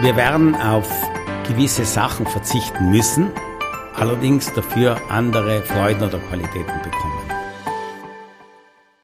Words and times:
Wir 0.00 0.14
werden 0.14 0.54
auf 0.54 0.88
gewisse 1.48 1.84
Sachen 1.84 2.24
verzichten 2.24 2.88
müssen, 2.88 3.32
allerdings 3.96 4.52
dafür 4.52 4.96
andere 5.10 5.60
Freuden 5.62 6.04
oder 6.04 6.20
Qualitäten 6.20 6.80
bekommen. 6.84 7.18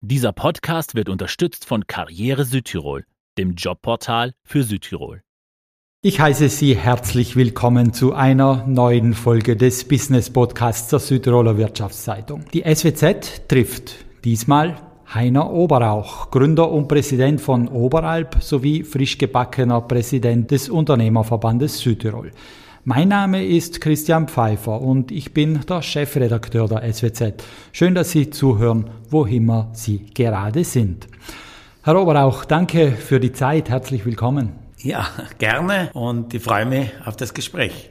Dieser 0.02 0.30
Podcast 0.30 0.94
wird 0.94 1.08
unterstützt 1.08 1.64
von 1.64 1.88
Karriere 1.88 2.44
Südtirol, 2.44 3.04
dem 3.36 3.56
Jobportal 3.56 4.34
für 4.44 4.62
Südtirol. 4.62 5.22
Ich 6.00 6.20
heiße 6.20 6.48
Sie 6.48 6.76
herzlich 6.76 7.34
willkommen 7.34 7.92
zu 7.92 8.12
einer 8.12 8.64
neuen 8.68 9.14
Folge 9.14 9.56
des 9.56 9.88
Business 9.88 10.30
Podcasts 10.30 10.90
der 10.90 11.00
Südtiroler 11.00 11.58
Wirtschaftszeitung. 11.58 12.44
Die 12.52 12.62
SWZ 12.62 13.48
trifft 13.48 13.96
diesmal 14.24 14.76
Heiner 15.12 15.50
Oberauch, 15.50 16.30
Gründer 16.30 16.70
und 16.70 16.88
Präsident 16.88 17.40
von 17.40 17.68
Oberalp 17.68 18.36
sowie 18.40 18.82
frisch 18.82 19.18
gebackener 19.18 19.82
Präsident 19.82 20.50
des 20.50 20.68
Unternehmerverbandes 20.68 21.78
Südtirol. 21.78 22.30
Mein 22.84 23.08
Name 23.08 23.44
ist 23.44 23.80
Christian 23.80 24.28
Pfeiffer 24.28 24.80
und 24.80 25.10
ich 25.10 25.32
bin 25.32 25.60
der 25.68 25.82
Chefredakteur 25.82 26.68
der 26.68 26.92
SWZ. 26.92 27.44
Schön, 27.72 27.94
dass 27.94 28.10
Sie 28.10 28.30
zuhören, 28.30 28.90
wo 29.10 29.24
immer 29.24 29.70
Sie 29.72 30.06
gerade 30.14 30.64
sind. 30.64 31.08
Herr 31.82 32.00
Oberauch, 32.00 32.44
danke 32.44 32.92
für 32.92 33.20
die 33.20 33.32
Zeit. 33.32 33.70
Herzlich 33.70 34.04
willkommen. 34.06 34.52
Ja, 34.78 35.06
gerne 35.38 35.90
und 35.94 36.34
ich 36.34 36.42
freue 36.42 36.66
mich 36.66 36.90
auf 37.04 37.16
das 37.16 37.32
Gespräch. 37.32 37.90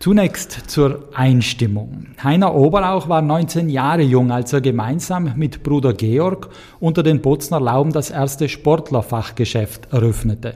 Zunächst 0.00 0.52
zur 0.70 1.10
Einstimmung. 1.12 2.06
Heiner 2.24 2.54
Oberauch 2.54 3.10
war 3.10 3.20
19 3.20 3.68
Jahre 3.68 4.00
jung, 4.00 4.32
als 4.32 4.50
er 4.54 4.62
gemeinsam 4.62 5.34
mit 5.36 5.62
Bruder 5.62 5.92
Georg 5.92 6.48
unter 6.80 7.02
den 7.02 7.20
Bozner 7.20 7.60
Lauben 7.60 7.92
das 7.92 8.08
erste 8.08 8.48
Sportlerfachgeschäft 8.48 9.92
eröffnete. 9.92 10.54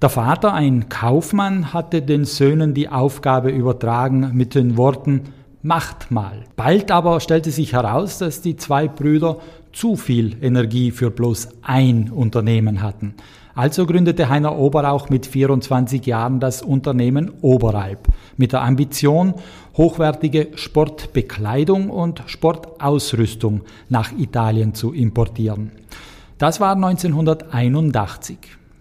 Der 0.00 0.08
Vater, 0.08 0.54
ein 0.54 0.88
Kaufmann, 0.88 1.74
hatte 1.74 2.02
den 2.02 2.24
Söhnen 2.24 2.72
die 2.72 2.88
Aufgabe 2.88 3.50
übertragen 3.50 4.30
mit 4.34 4.54
den 4.54 4.76
Worten 4.76 5.22
Macht 5.60 6.12
mal. 6.12 6.44
Bald 6.54 6.92
aber 6.92 7.18
stellte 7.18 7.50
sich 7.50 7.72
heraus, 7.72 8.18
dass 8.18 8.42
die 8.42 8.54
zwei 8.54 8.86
Brüder 8.86 9.38
zu 9.72 9.96
viel 9.96 10.36
Energie 10.40 10.92
für 10.92 11.10
bloß 11.10 11.48
ein 11.62 12.12
Unternehmen 12.12 12.80
hatten. 12.80 13.14
Also 13.56 13.86
gründete 13.86 14.28
Heiner 14.28 14.56
Oberauch 14.56 15.08
mit 15.08 15.26
24 15.26 16.06
Jahren 16.06 16.38
das 16.38 16.62
Unternehmen 16.62 17.32
Oberalp 17.42 18.06
mit 18.38 18.54
der 18.54 18.62
Ambition, 18.62 19.34
hochwertige 19.76 20.48
Sportbekleidung 20.54 21.90
und 21.90 22.22
Sportausrüstung 22.26 23.60
nach 23.90 24.12
Italien 24.12 24.72
zu 24.72 24.94
importieren. 24.94 25.72
Das 26.38 26.60
war 26.60 26.74
1981. 26.74 28.38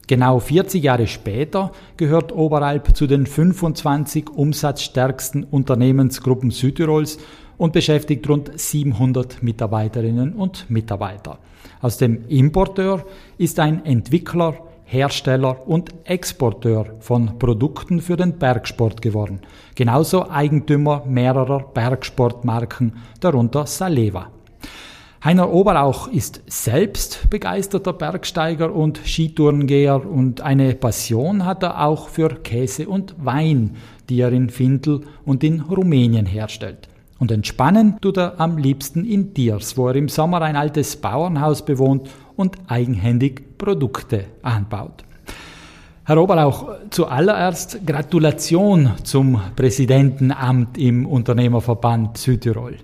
Genau 0.08 0.39
40 0.39 0.81
Jahre 0.81 1.08
später 1.08 1.73
gehört 1.97 2.31
Oberalp 2.31 2.95
zu 2.95 3.08
den 3.08 3.25
25 3.25 4.30
umsatzstärksten 4.30 5.44
Unternehmensgruppen 5.44 6.52
Südtirols 6.52 7.17
und 7.58 7.73
beschäftigt 7.73 8.30
rund 8.30 8.58
700 8.58 9.44
Mitarbeiterinnen 9.44 10.33
und 10.33 10.69
Mitarbeiter. 10.69 11.39
Aus 11.81 11.97
dem 11.97 12.25
Importeur 12.30 13.05
ist 13.38 13.59
ein 13.59 13.85
Entwickler, 13.85 14.55
Hersteller 14.89 15.67
und 15.67 15.93
Exporteur 16.05 16.95
von 17.02 17.38
Produkten 17.38 17.99
für 17.99 18.16
den 18.16 18.39
Bergsport 18.39 19.02
geworden. 19.02 19.41
Genauso 19.75 20.29
Eigentümer 20.29 21.03
mehrerer 21.05 21.59
Bergsportmarken, 21.73 22.94
darunter 23.19 23.66
Saleva. 23.66 24.31
Heiner 25.21 25.52
Oberauch 25.52 26.07
ist 26.07 26.41
selbst 26.47 27.29
begeisterter 27.29 27.91
Bergsteiger 27.91 28.73
und 28.73 29.02
Skitourengeher 29.03 30.05
und 30.05 30.39
eine 30.39 30.73
Passion 30.73 31.44
hat 31.44 31.63
er 31.63 31.83
auch 31.85 32.07
für 32.07 32.29
Käse 32.29 32.88
und 32.88 33.13
Wein, 33.17 33.75
die 34.07 34.22
er 34.22 34.31
in 34.31 34.50
Findel 34.50 35.01
und 35.25 35.44
in 35.44 35.59
Rumänien 35.59 36.25
herstellt. 36.25 36.88
Und 37.19 37.31
entspannen 37.31 37.97
tut 38.00 38.17
er 38.17 38.39
am 38.39 38.57
liebsten 38.57 39.03
in 39.03 39.33
Diers, 39.33 39.75
wo 39.75 39.89
er 39.89 39.95
im 39.95 40.07
Sommer 40.07 40.41
ein 40.44 40.56
altes 40.56 40.95
Bauernhaus 40.95 41.66
bewohnt 41.66 42.09
und 42.38 42.56
eigenhändig 42.68 43.58
Produkte 43.58 44.25
anbaut. 44.42 45.03
Herr 46.06 46.22
Oberauch, 46.22 46.70
zuallererst 46.90 47.86
Gratulation 47.86 48.92
zum 49.03 49.42
Präsidentenamt 49.58 50.78
im 50.78 51.06
Unternehmerverband 51.06 52.18
Südtirol. 52.18 52.78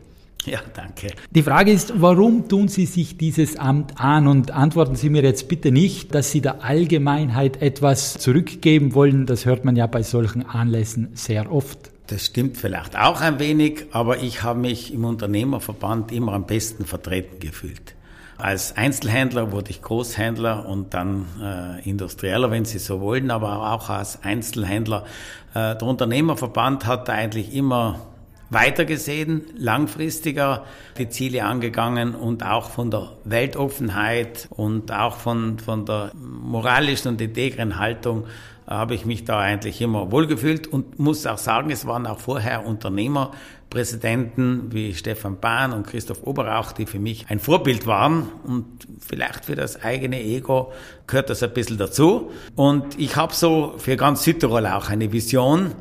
Ja, 0.45 0.59
danke. 0.73 1.07
Die 1.31 1.41
Frage 1.41 1.71
ist, 1.71 1.93
warum 2.01 2.49
tun 2.49 2.67
Sie 2.67 2.85
sich 2.85 3.17
dieses 3.17 3.55
Amt 3.55 3.97
an? 3.97 4.27
Und 4.27 4.51
antworten 4.51 4.95
Sie 4.95 5.09
mir 5.09 5.23
jetzt 5.23 5.47
bitte 5.47 5.71
nicht, 5.71 6.13
dass 6.13 6.31
Sie 6.31 6.41
der 6.41 6.65
Allgemeinheit 6.65 7.61
etwas 7.61 8.15
zurückgeben 8.15 8.93
wollen. 8.93 9.25
Das 9.25 9.45
hört 9.45 9.63
man 9.63 9.77
ja 9.77 9.87
bei 9.87 10.03
solchen 10.03 10.45
Anlässen 10.45 11.11
sehr 11.13 11.49
oft. 11.49 11.91
Das 12.07 12.25
stimmt 12.25 12.57
vielleicht 12.57 12.99
auch 12.99 13.21
ein 13.21 13.39
wenig, 13.39 13.85
aber 13.91 14.21
ich 14.21 14.43
habe 14.43 14.59
mich 14.59 14.93
im 14.93 15.05
Unternehmerverband 15.05 16.11
immer 16.11 16.33
am 16.33 16.45
besten 16.45 16.85
vertreten 16.85 17.39
gefühlt. 17.39 17.95
Als 18.43 18.75
Einzelhändler 18.75 19.53
wurde 19.53 19.71
ich 19.71 19.81
Großhändler 19.81 20.65
und 20.65 20.93
dann 20.93 21.27
äh, 21.41 21.89
Industrieller, 21.89 22.51
wenn 22.51 22.65
Sie 22.65 22.77
so 22.77 22.99
wollen, 22.99 23.31
aber 23.31 23.71
auch 23.71 23.89
als 23.89 24.21
Einzelhändler. 24.21 25.05
Äh, 25.53 25.77
der 25.77 25.83
Unternehmerverband 25.83 26.85
hat 26.85 27.09
eigentlich 27.09 27.55
immer 27.55 28.01
weitergesehen, 28.49 29.43
langfristiger 29.55 30.65
die 30.97 31.07
Ziele 31.07 31.45
angegangen 31.45 32.15
und 32.15 32.45
auch 32.45 32.69
von 32.69 32.91
der 32.91 33.13
Weltoffenheit 33.23 34.49
und 34.49 34.91
auch 34.91 35.15
von, 35.15 35.59
von 35.59 35.85
der 35.85 36.11
moralischen 36.13 37.11
und 37.11 37.21
integren 37.21 37.79
Haltung 37.79 38.25
habe 38.67 38.95
ich 38.95 39.05
mich 39.05 39.25
da 39.25 39.39
eigentlich 39.39 39.81
immer 39.81 40.11
wohlgefühlt 40.11 40.67
und 40.67 40.99
muss 40.99 41.25
auch 41.25 41.37
sagen, 41.37 41.69
es 41.69 41.85
waren 41.85 42.07
auch 42.07 42.19
vorher 42.19 42.65
Unternehmerpräsidenten 42.65 44.73
wie 44.73 44.93
Stefan 44.93 45.39
Bahn 45.39 45.73
und 45.73 45.85
Christoph 45.85 46.23
Oberauch, 46.23 46.71
die 46.71 46.85
für 46.85 46.99
mich 46.99 47.27
ein 47.29 47.39
Vorbild 47.39 47.87
waren 47.87 48.29
und 48.45 48.65
vielleicht 48.99 49.45
für 49.45 49.55
das 49.55 49.83
eigene 49.83 50.21
Ego 50.21 50.71
gehört 51.07 51.29
das 51.29 51.43
ein 51.43 51.53
bisschen 51.53 51.77
dazu. 51.77 52.31
Und 52.55 52.99
ich 52.99 53.15
habe 53.15 53.33
so 53.33 53.75
für 53.77 53.97
ganz 53.97 54.23
Südtirol 54.23 54.65
auch 54.67 54.89
eine 54.89 55.11
Vision 55.11 55.73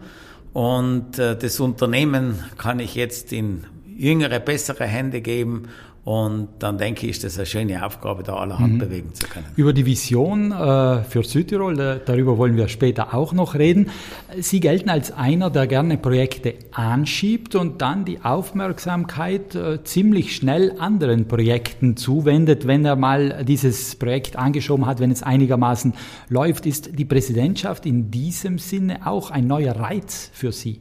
und 0.52 1.18
äh, 1.18 1.36
das 1.36 1.60
Unternehmen 1.60 2.44
kann 2.58 2.80
ich 2.80 2.94
jetzt 2.94 3.32
in 3.32 3.64
jüngere, 3.86 4.40
bessere 4.40 4.84
Hände 4.84 5.20
geben 5.20 5.68
und 6.04 6.48
dann 6.58 6.78
denke 6.78 7.06
ich, 7.06 7.12
ist 7.12 7.22
das 7.22 7.36
eine 7.36 7.46
schöne 7.46 7.86
Aufgabe, 7.86 8.24
da 8.24 8.34
allerhand 8.34 8.74
mhm. 8.74 8.78
bewegen 8.78 9.14
zu 9.14 9.28
können. 9.28 9.46
Über 9.54 9.72
die 9.72 9.86
Vision 9.86 10.50
äh, 10.50 11.04
für 11.04 11.22
Südtirol, 11.22 11.76
da, 11.76 11.94
darüber 11.94 12.38
wollen 12.38 12.56
wir 12.56 12.66
später 12.66 13.14
auch 13.14 13.32
noch 13.32 13.54
reden. 13.54 13.88
Sie 14.40 14.58
gelten 14.58 14.90
als 14.90 15.12
einer, 15.12 15.48
der 15.48 15.68
gerne 15.68 15.98
Projekte 15.98 16.54
anschiebt 16.72 17.54
und 17.54 17.82
dann 17.82 18.04
die 18.04 18.20
Aufmerksamkeit 18.24 19.54
äh, 19.54 19.84
ziemlich 19.84 20.34
schnell 20.34 20.74
anderen 20.80 21.28
Projekten 21.28 21.96
zuwendet, 21.96 22.66
wenn 22.66 22.84
er 22.84 22.96
mal 22.96 23.44
dieses 23.44 23.94
Projekt 23.94 24.34
angeschoben 24.34 24.86
hat, 24.86 24.98
wenn 24.98 25.12
es 25.12 25.22
einigermaßen 25.22 25.94
läuft. 26.28 26.66
Ist 26.66 26.98
die 26.98 27.04
Präsidentschaft 27.04 27.86
in 27.86 28.10
diesem 28.10 28.58
Sinne 28.58 29.06
auch 29.06 29.30
ein 29.30 29.46
neuer 29.46 29.76
Reiz 29.76 30.30
für 30.32 30.50
Sie? 30.50 30.80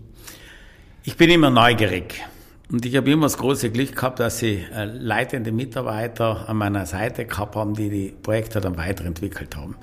Ich 1.03 1.15
bin 1.15 1.29
immer 1.29 1.51
neugierig. 1.51 2.23
Und 2.71 2.85
ich 2.85 2.95
habe 2.95 3.11
immer 3.11 3.25
das 3.25 3.37
große 3.37 3.69
Glück 3.69 3.95
gehabt, 3.95 4.19
dass 4.19 4.39
sie 4.39 4.65
äh, 4.73 4.85
leitende 4.85 5.51
Mitarbeiter 5.51 6.47
an 6.47 6.57
meiner 6.57 6.85
Seite 6.85 7.25
gehabt 7.25 7.55
haben, 7.55 7.73
die 7.73 7.89
die 7.89 8.13
Projekte 8.23 8.61
dann 8.61 8.77
weiterentwickelt 8.77 9.57
haben. 9.57 9.75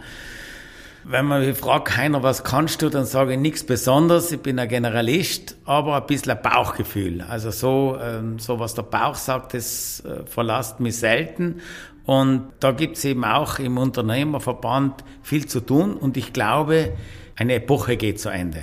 Wenn 1.04 1.26
man 1.26 1.44
mich 1.44 1.56
fragt, 1.56 1.96
Heiner, 1.96 2.22
was 2.22 2.44
kannst 2.44 2.82
du, 2.82 2.88
dann 2.88 3.04
sage 3.04 3.34
ich 3.34 3.38
nichts 3.38 3.64
Besonderes. 3.64 4.32
Ich 4.32 4.40
bin 4.40 4.58
ein 4.58 4.68
Generalist, 4.68 5.56
aber 5.64 5.96
ein 5.96 6.06
bisschen 6.06 6.32
ein 6.32 6.42
Bauchgefühl. 6.42 7.22
Also 7.22 7.50
so, 7.50 7.98
ähm, 8.02 8.38
so 8.38 8.58
was 8.58 8.74
der 8.74 8.82
Bauch 8.82 9.14
sagt, 9.14 9.54
das 9.54 10.00
äh, 10.00 10.26
verlasst 10.26 10.80
mich 10.80 10.96
selten. 10.96 11.60
Und 12.04 12.48
da 12.60 12.72
gibt 12.72 12.96
es 12.96 13.04
eben 13.04 13.24
auch 13.24 13.58
im 13.58 13.76
Unternehmerverband 13.76 15.04
viel 15.22 15.46
zu 15.46 15.60
tun. 15.60 15.94
Und 15.94 16.16
ich 16.16 16.32
glaube, 16.32 16.94
eine 17.36 17.54
Epoche 17.54 17.98
geht 17.98 18.18
zu 18.18 18.30
Ende. 18.30 18.60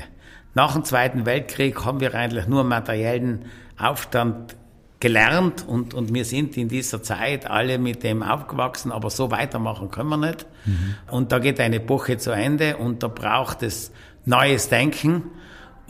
Nach 0.55 0.73
dem 0.73 0.83
Zweiten 0.83 1.25
Weltkrieg 1.25 1.85
haben 1.85 1.99
wir 1.99 2.15
eigentlich 2.15 2.47
nur 2.47 2.63
materiellen 2.63 3.45
Aufstand 3.77 4.55
gelernt 4.99 5.65
und, 5.67 5.93
und 5.93 6.13
wir 6.13 6.25
sind 6.25 6.57
in 6.57 6.67
dieser 6.67 7.03
Zeit 7.03 7.49
alle 7.49 7.77
mit 7.77 8.03
dem 8.03 8.23
aufgewachsen, 8.23 8.91
aber 8.91 9.09
so 9.09 9.29
weitermachen 9.29 9.91
können 9.91 10.09
wir 10.09 10.17
nicht. 10.17 10.45
Mhm. 10.65 10.95
Und 11.11 11.31
da 11.31 11.39
geht 11.39 11.59
eine 11.59 11.75
Epoche 11.75 12.17
zu 12.17 12.31
Ende 12.31 12.77
und 12.77 13.03
da 13.03 13.07
braucht 13.07 13.61
es 13.61 13.91
neues 14.25 14.69
Denken 14.69 15.23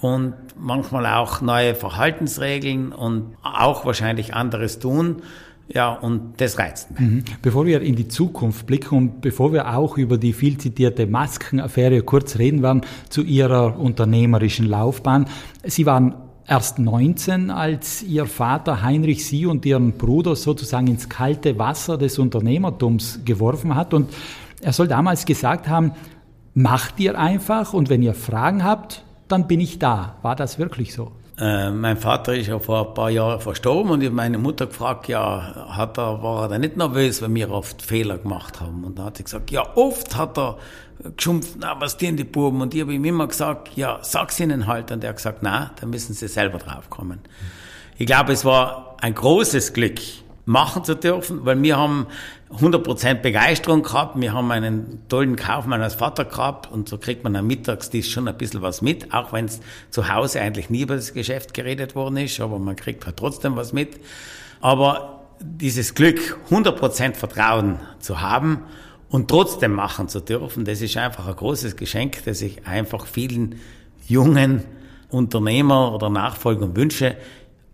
und 0.01 0.33
manchmal 0.59 1.05
auch 1.05 1.41
neue 1.41 1.75
Verhaltensregeln 1.75 2.91
und 2.91 3.35
auch 3.41 3.85
wahrscheinlich 3.85 4.33
anderes 4.33 4.79
tun. 4.79 5.21
Ja, 5.67 5.93
und 5.93 6.39
das 6.41 6.59
reizt 6.59 6.91
mich. 6.91 6.99
Mhm. 6.99 7.23
Bevor 7.41 7.65
wir 7.65 7.81
in 7.81 7.95
die 7.95 8.07
Zukunft 8.07 8.67
blicken 8.67 8.97
und 8.97 9.21
bevor 9.21 9.51
wir 9.51 9.75
auch 9.75 9.97
über 9.97 10.17
die 10.17 10.33
viel 10.33 10.57
zitierte 10.57 11.07
Maskenaffäre 11.07 12.01
kurz 12.03 12.37
reden 12.37 12.61
werden, 12.61 12.81
zu 13.09 13.23
Ihrer 13.23 13.79
unternehmerischen 13.79 14.67
Laufbahn. 14.67 15.25
Sie 15.63 15.87
waren 15.87 16.15
erst 16.47 16.79
19, 16.79 17.49
als 17.49 18.03
ihr 18.03 18.25
Vater 18.25 18.81
Heinrich 18.81 19.25
sie 19.25 19.45
und 19.45 19.65
ihren 19.65 19.93
Bruder 19.93 20.35
sozusagen 20.35 20.87
ins 20.87 21.09
kalte 21.09 21.57
Wasser 21.57 21.97
des 21.97 22.19
Unternehmertums 22.19 23.21
geworfen 23.25 23.75
hat. 23.75 23.93
Und 23.93 24.13
er 24.61 24.73
soll 24.73 24.87
damals 24.87 25.25
gesagt 25.25 25.67
haben, 25.67 25.93
macht 26.53 26.99
ihr 26.99 27.19
einfach 27.19 27.73
und 27.73 27.89
wenn 27.89 28.01
ihr 28.01 28.13
Fragen 28.13 28.63
habt, 28.63 29.03
dann 29.27 29.47
bin 29.47 29.59
ich 29.59 29.79
da. 29.79 30.15
War 30.21 30.35
das 30.35 30.59
wirklich 30.59 30.93
so? 30.93 31.11
Äh, 31.37 31.71
mein 31.71 31.97
Vater 31.97 32.33
ist 32.33 32.47
ja 32.47 32.59
vor 32.59 32.87
ein 32.87 32.93
paar 32.93 33.09
Jahren 33.09 33.41
verstorben 33.41 33.91
und 33.91 34.01
ich 34.01 34.07
habe 34.07 34.15
meine 34.15 34.37
Mutter 34.37 34.67
gefragt, 34.67 35.09
ja, 35.09 35.67
hat 35.69 35.97
er, 35.97 36.23
war 36.23 36.43
er 36.43 36.49
da 36.49 36.57
nicht 36.59 36.77
nervös, 36.77 37.21
wenn 37.21 37.35
wir 37.35 37.51
oft 37.51 37.81
Fehler 37.81 38.17
gemacht 38.17 38.61
haben? 38.61 38.85
Und 38.85 38.97
dann 38.97 39.07
hat 39.07 39.17
sie 39.17 39.25
gesagt, 39.25 39.51
ja, 39.51 39.75
oft 39.75 40.15
hat 40.15 40.37
er 40.37 40.57
geschumpft, 41.17 41.57
na, 41.59 41.79
was 41.79 41.97
tun 41.97 42.15
die 42.15 42.23
Buben? 42.23 42.61
Und 42.61 42.73
ich 42.73 42.81
habe 42.81 42.93
ihm 42.93 43.03
immer 43.03 43.27
gesagt, 43.27 43.75
ja, 43.75 43.99
sag's 44.01 44.39
ihnen 44.39 44.65
halt. 44.65 44.91
Und 44.91 45.03
er 45.03 45.09
hat 45.09 45.17
gesagt, 45.17 45.39
na, 45.41 45.71
da 45.79 45.85
müssen 45.85 46.13
sie 46.13 46.29
selber 46.29 46.57
draufkommen. 46.57 47.19
Ich 47.97 48.05
glaube, 48.05 48.31
es 48.31 48.45
war 48.45 48.95
ein 49.01 49.13
großes 49.13 49.73
Glück, 49.73 49.99
machen 50.45 50.83
zu 50.83 50.95
dürfen, 50.95 51.45
weil 51.45 51.61
wir 51.61 51.77
haben 51.77 52.07
100% 52.51 53.15
Begeisterung 53.15 53.81
gehabt. 53.81 54.19
Wir 54.19 54.33
haben 54.33 54.51
einen 54.51 55.01
tollen 55.09 55.35
Kaufmann 55.35 55.81
als 55.81 55.95
Vater 55.95 56.25
gehabt 56.25 56.71
und 56.71 56.87
so 56.87 56.97
kriegt 56.97 57.23
man 57.23 57.35
am 57.35 57.47
Mittagstisch 57.47 58.11
schon 58.11 58.27
ein 58.27 58.37
bisschen 58.37 58.61
was 58.61 58.81
mit, 58.81 59.13
auch 59.13 59.33
wenn 59.33 59.45
es 59.45 59.61
zu 59.89 60.13
Hause 60.13 60.41
eigentlich 60.41 60.69
nie 60.69 60.81
über 60.81 60.95
das 60.95 61.13
Geschäft 61.13 61.53
geredet 61.53 61.95
worden 61.95 62.17
ist, 62.17 62.39
aber 62.39 62.59
man 62.59 62.75
kriegt 62.75 63.05
halt 63.05 63.17
trotzdem 63.17 63.55
was 63.55 63.73
mit. 63.73 63.99
Aber 64.61 65.23
dieses 65.39 65.95
Glück, 65.95 66.37
100% 66.49 67.15
Vertrauen 67.15 67.79
zu 67.99 68.21
haben 68.21 68.59
und 69.09 69.27
trotzdem 69.27 69.73
machen 69.73 70.07
zu 70.07 70.19
dürfen, 70.19 70.65
das 70.65 70.81
ist 70.81 70.97
einfach 70.97 71.27
ein 71.27 71.35
großes 71.35 71.75
Geschenk, 71.75 72.23
das 72.25 72.41
ich 72.41 72.67
einfach 72.67 73.07
vielen 73.07 73.59
jungen 74.07 74.63
Unternehmer 75.09 75.93
oder 75.93 76.09
Nachfolgern 76.09 76.75
wünsche, 76.75 77.17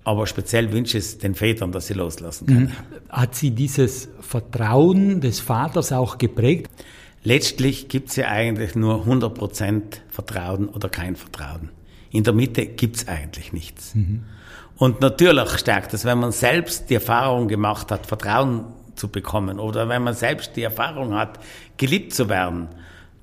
aber 0.03 0.27
speziell 0.27 0.71
wünsche 0.71 0.97
es 0.97 1.17
den 1.17 1.35
Vätern, 1.35 1.71
dass 1.71 1.87
sie 1.87 1.93
loslassen 1.93 2.47
können. 2.47 2.65
Mhm. 2.65 3.09
Hat 3.09 3.35
sie 3.35 3.51
dieses 3.51 4.09
Vertrauen 4.21 5.21
des 5.21 5.39
Vaters 5.39 5.91
auch 5.91 6.17
geprägt? 6.17 6.71
Letztlich 7.23 7.87
gibt 7.87 8.09
es 8.09 8.15
ja 8.15 8.29
eigentlich 8.29 8.75
nur 8.75 9.05
100% 9.05 9.81
Vertrauen 10.09 10.69
oder 10.69 10.89
kein 10.89 11.15
Vertrauen. 11.15 11.69
In 12.09 12.23
der 12.23 12.33
Mitte 12.33 12.65
gibt 12.65 12.97
es 12.97 13.07
eigentlich 13.07 13.53
nichts. 13.53 13.93
Mhm. 13.93 14.23
Und 14.75 15.01
natürlich 15.01 15.49
stärkt 15.59 15.93
es, 15.93 16.05
wenn 16.05 16.17
man 16.17 16.31
selbst 16.31 16.89
die 16.89 16.95
Erfahrung 16.95 17.47
gemacht 17.47 17.91
hat, 17.91 18.07
Vertrauen 18.07 18.65
zu 18.95 19.07
bekommen 19.07 19.59
oder 19.59 19.87
wenn 19.87 20.01
man 20.01 20.15
selbst 20.15 20.55
die 20.55 20.63
Erfahrung 20.63 21.13
hat, 21.13 21.39
geliebt 21.77 22.13
zu 22.13 22.29
werden, 22.29 22.67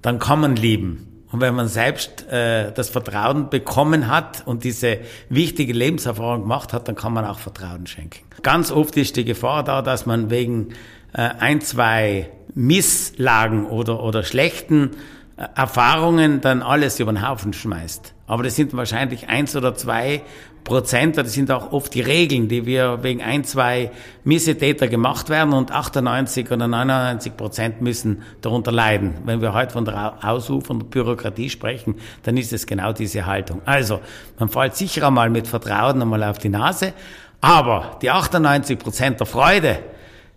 dann 0.00 0.20
kann 0.20 0.40
man 0.40 0.54
lieben. 0.54 1.07
Und 1.30 1.40
wenn 1.40 1.54
man 1.54 1.68
selbst 1.68 2.26
äh, 2.30 2.72
das 2.72 2.88
Vertrauen 2.88 3.50
bekommen 3.50 4.08
hat 4.08 4.46
und 4.46 4.64
diese 4.64 4.98
wichtige 5.28 5.72
Lebenserfahrung 5.72 6.42
gemacht 6.42 6.72
hat, 6.72 6.88
dann 6.88 6.94
kann 6.94 7.12
man 7.12 7.24
auch 7.24 7.38
Vertrauen 7.38 7.86
schenken. 7.86 8.20
Ganz 8.42 8.70
oft 8.70 8.96
ist 8.96 9.16
die 9.16 9.24
Gefahr 9.24 9.62
da, 9.62 9.82
dass 9.82 10.06
man 10.06 10.30
wegen 10.30 10.70
äh, 11.12 11.28
ein, 11.38 11.60
zwei 11.60 12.30
Misslagen 12.54 13.66
oder, 13.66 14.02
oder 14.02 14.22
schlechten 14.22 14.92
äh, 15.36 15.46
Erfahrungen 15.54 16.40
dann 16.40 16.62
alles 16.62 16.98
über 16.98 17.12
den 17.12 17.28
Haufen 17.28 17.52
schmeißt. 17.52 18.14
Aber 18.26 18.42
das 18.42 18.56
sind 18.56 18.74
wahrscheinlich 18.74 19.28
eins 19.28 19.54
oder 19.54 19.74
zwei 19.74 20.22
Prozent, 20.68 21.16
das 21.16 21.32
sind 21.32 21.50
auch 21.50 21.72
oft 21.72 21.92
die 21.94 22.02
Regeln, 22.02 22.48
die 22.48 22.66
wir 22.66 23.02
wegen 23.02 23.22
ein, 23.22 23.42
zwei 23.42 23.90
Missetäter 24.22 24.86
gemacht 24.86 25.30
werden 25.30 25.52
und 25.54 25.72
98 25.72 26.50
oder 26.52 26.68
99 26.68 27.36
Prozent 27.36 27.80
müssen 27.80 28.22
darunter 28.42 28.70
leiden. 28.70 29.14
Wenn 29.24 29.40
wir 29.40 29.54
heute 29.54 29.72
von 29.72 29.84
der 29.84 30.18
ausufernden 30.22 30.88
Bürokratie 30.90 31.50
sprechen, 31.50 31.96
dann 32.22 32.36
ist 32.36 32.52
es 32.52 32.66
genau 32.66 32.92
diese 32.92 33.26
Haltung. 33.26 33.62
Also, 33.64 34.00
man 34.38 34.48
fällt 34.48 34.76
sicher 34.76 35.06
einmal 35.06 35.30
mit 35.30 35.48
Vertrauen 35.48 36.00
einmal 36.00 36.22
auf 36.22 36.38
die 36.38 36.50
Nase, 36.50 36.92
aber 37.40 37.98
die 38.02 38.10
98 38.10 38.78
Prozent 38.78 39.18
der 39.18 39.26
Freude, 39.26 39.80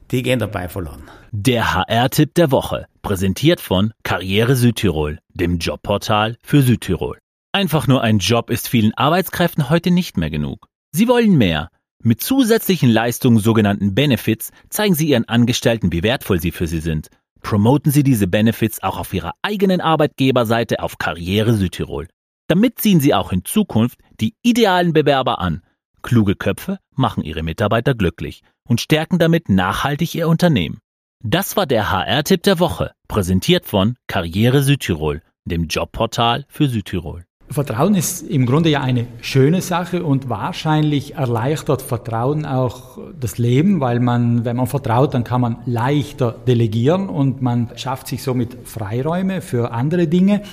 die 0.09 0.23
gehen 0.23 0.39
dabei 0.39 0.69
verloren. 0.69 1.03
Der 1.31 1.73
HR-Tipp 1.73 2.33
der 2.35 2.51
Woche, 2.51 2.87
präsentiert 3.01 3.61
von 3.61 3.93
Karriere 4.03 4.55
Südtirol, 4.55 5.19
dem 5.33 5.59
Jobportal 5.59 6.37
für 6.41 6.61
Südtirol. 6.61 7.20
Einfach 7.53 7.85
nur 7.85 8.01
ein 8.01 8.19
Job 8.19 8.49
ist 8.49 8.69
vielen 8.69 8.93
Arbeitskräften 8.93 9.69
heute 9.69 9.91
nicht 9.91 10.15
mehr 10.15 10.29
genug. 10.29 10.67
Sie 10.93 11.09
wollen 11.09 11.37
mehr. 11.37 11.69
Mit 12.01 12.21
zusätzlichen 12.21 12.89
Leistungen, 12.89 13.39
sogenannten 13.39 13.93
Benefits, 13.93 14.51
zeigen 14.69 14.95
Sie 14.95 15.09
Ihren 15.09 15.27
Angestellten, 15.27 15.91
wie 15.91 16.01
wertvoll 16.01 16.39
sie 16.39 16.51
für 16.51 16.65
sie 16.65 16.79
sind. 16.79 17.09
Promoten 17.41 17.91
Sie 17.91 18.03
diese 18.03 18.27
Benefits 18.27 18.81
auch 18.81 18.97
auf 18.97 19.13
Ihrer 19.13 19.33
eigenen 19.41 19.81
Arbeitgeberseite 19.81 20.81
auf 20.81 20.97
Karriere 20.97 21.53
Südtirol. 21.53 22.07
Damit 22.47 22.79
ziehen 22.79 23.01
Sie 23.01 23.13
auch 23.13 23.33
in 23.33 23.43
Zukunft 23.43 23.99
die 24.21 24.33
idealen 24.43 24.93
Bewerber 24.93 25.39
an. 25.39 25.61
Kluge 26.01 26.35
Köpfe 26.35 26.79
machen 26.95 27.23
Ihre 27.23 27.43
Mitarbeiter 27.43 27.95
glücklich 27.95 28.43
und 28.67 28.79
stärken 28.79 29.19
damit 29.19 29.49
nachhaltig 29.49 30.15
Ihr 30.15 30.29
Unternehmen. 30.29 30.79
Das 31.21 31.57
war 31.57 31.65
der 31.65 31.91
HR-Tipp 31.91 32.43
der 32.43 32.59
Woche, 32.59 32.93
präsentiert 33.09 33.65
von 33.65 33.97
Karriere 34.07 34.63
Südtirol, 34.63 35.21
dem 35.45 35.67
Jobportal 35.67 36.45
für 36.47 36.67
Südtirol. 36.67 37.25
Vertrauen 37.51 37.95
ist 37.95 38.21
im 38.21 38.45
Grunde 38.45 38.69
ja 38.69 38.81
eine 38.81 39.07
schöne 39.19 39.61
Sache 39.61 40.03
und 40.03 40.29
wahrscheinlich 40.29 41.15
erleichtert 41.15 41.81
Vertrauen 41.81 42.45
auch 42.45 42.97
das 43.19 43.37
Leben, 43.37 43.81
weil 43.81 43.99
man, 43.99 44.45
wenn 44.45 44.55
man 44.55 44.67
vertraut, 44.67 45.13
dann 45.13 45.25
kann 45.25 45.41
man 45.41 45.57
leichter 45.65 46.31
delegieren 46.47 47.09
und 47.09 47.41
man 47.41 47.69
schafft 47.75 48.07
sich 48.07 48.23
somit 48.23 48.57
Freiräume 48.63 49.41
für 49.41 49.71
andere 49.71 50.07
Dinge. 50.07 50.43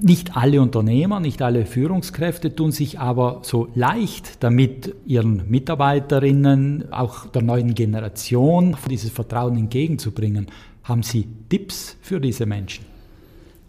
Nicht 0.00 0.36
alle 0.36 0.60
Unternehmer, 0.60 1.20
nicht 1.20 1.40
alle 1.40 1.66
Führungskräfte 1.66 2.56
tun 2.56 2.72
sich 2.72 2.98
aber 2.98 3.40
so 3.42 3.68
leicht 3.76 4.42
damit, 4.42 4.92
ihren 5.06 5.48
Mitarbeiterinnen, 5.48 6.92
auch 6.92 7.26
der 7.26 7.42
neuen 7.42 7.74
Generation, 7.74 8.76
dieses 8.90 9.10
Vertrauen 9.10 9.56
entgegenzubringen. 9.56 10.48
Haben 10.82 11.04
Sie 11.04 11.28
Tipps 11.48 11.96
für 12.02 12.20
diese 12.20 12.44
Menschen? 12.44 12.84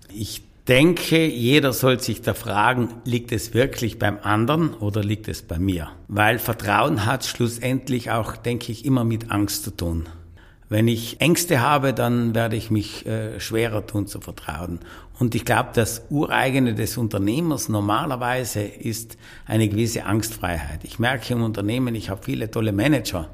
Ich 0.10 0.42
denke, 0.68 1.28
jeder 1.28 1.74
soll 1.74 2.00
sich 2.00 2.22
da 2.22 2.34
fragen, 2.34 2.90
liegt 3.04 3.32
es 3.32 3.54
wirklich 3.54 4.00
beim 4.00 4.18
anderen 4.22 4.74
oder 4.74 5.04
liegt 5.04 5.28
es 5.28 5.42
bei 5.42 5.60
mir? 5.60 5.90
Weil 6.08 6.40
Vertrauen 6.40 7.06
hat 7.06 7.26
schlussendlich 7.26 8.12
auch, 8.12 8.36
denke 8.36 8.72
ich, 8.72 8.86
immer 8.86 9.04
mit 9.04 9.32
Angst 9.32 9.64
zu 9.64 9.72
tun. 9.72 10.08
Wenn 10.68 10.88
ich 10.88 11.22
Ängste 11.22 11.62
habe, 11.62 11.94
dann 11.94 12.34
werde 12.34 12.56
ich 12.56 12.72
mich 12.72 13.06
äh, 13.06 13.40
schwerer 13.40 13.86
tun 13.86 14.08
zu 14.08 14.20
vertrauen. 14.20 14.80
Und 15.20 15.36
ich 15.36 15.46
glaube, 15.46 15.70
das 15.74 16.02
Ureigene 16.10 16.74
des 16.74 16.98
Unternehmers 16.98 17.70
normalerweise 17.70 18.62
ist 18.62 19.18
eine 19.46 19.70
gewisse 19.70 20.06
Angstfreiheit. 20.06 20.84
Ich 20.84 20.98
merke 20.98 21.34
im 21.34 21.44
Unternehmen, 21.44 21.94
ich 21.94 22.10
habe 22.10 22.24
viele 22.24 22.50
tolle 22.50 22.74
Manager, 22.74 23.30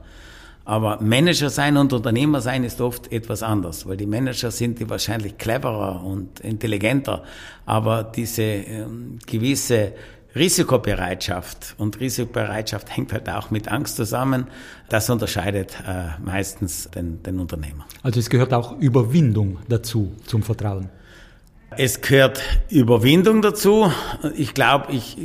aber 0.66 1.02
Manager 1.02 1.50
sein 1.50 1.78
und 1.78 1.92
Unternehmer 1.92 2.42
sein 2.42 2.64
ist 2.64 2.82
oft 2.82 3.12
etwas 3.12 3.44
anders, 3.44 3.88
weil 3.88 3.98
die 3.98 4.06
Manager 4.06 4.52
sind 4.52 4.80
die 4.80 4.90
wahrscheinlich 4.90 5.38
cleverer 5.38 6.04
und 6.04 6.40
intelligenter, 6.42 7.24
aber 7.66 8.04
diese 8.04 8.44
ähm, 8.44 9.20
gewisse 9.26 9.94
Risikobereitschaft 10.36 11.76
und 11.78 12.00
Risikobereitschaft 12.00 12.96
hängt 12.96 13.12
halt 13.12 13.30
auch 13.30 13.52
mit 13.52 13.68
Angst 13.70 13.98
zusammen. 13.98 14.48
Das 14.88 15.10
unterscheidet 15.10 15.76
äh, 15.86 16.22
meistens 16.24 16.90
den, 16.90 17.22
den 17.24 17.40
Unternehmer. 17.40 17.86
Also 18.02 18.20
es 18.20 18.30
gehört 18.30 18.54
auch 18.54 18.80
Überwindung 18.80 19.58
dazu 19.68 20.14
zum 20.26 20.42
Vertrauen. 20.42 20.90
Es 21.78 22.02
gehört 22.02 22.42
Überwindung 22.70 23.42
dazu. 23.42 23.90
Ich 24.36 24.54
glaube, 24.54 24.92
ich, 24.92 25.18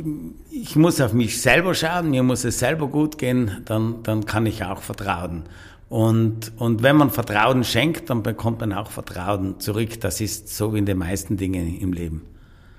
ich 0.49 0.77
muss 0.77 1.01
auf 1.01 1.11
mich 1.11 1.41
selber 1.41 1.75
schauen, 1.75 2.09
mir 2.09 2.23
muss 2.23 2.45
es 2.45 2.59
selber 2.59 2.87
gut 2.87 3.17
gehen, 3.17 3.61
dann, 3.65 4.01
dann 4.03 4.25
kann 4.25 4.45
ich 4.45 4.63
auch 4.63 4.81
vertrauen. 4.81 5.43
Und, 5.89 6.53
und 6.57 6.83
wenn 6.83 6.95
man 6.95 7.09
Vertrauen 7.09 7.65
schenkt, 7.65 8.09
dann 8.09 8.23
bekommt 8.23 8.61
man 8.61 8.71
auch 8.71 8.91
Vertrauen 8.91 9.59
zurück. 9.59 9.99
Das 9.99 10.21
ist 10.21 10.55
so 10.55 10.73
wie 10.73 10.79
in 10.79 10.85
den 10.85 10.97
meisten 10.97 11.35
Dingen 11.35 11.79
im 11.79 11.91
Leben. 11.91 12.25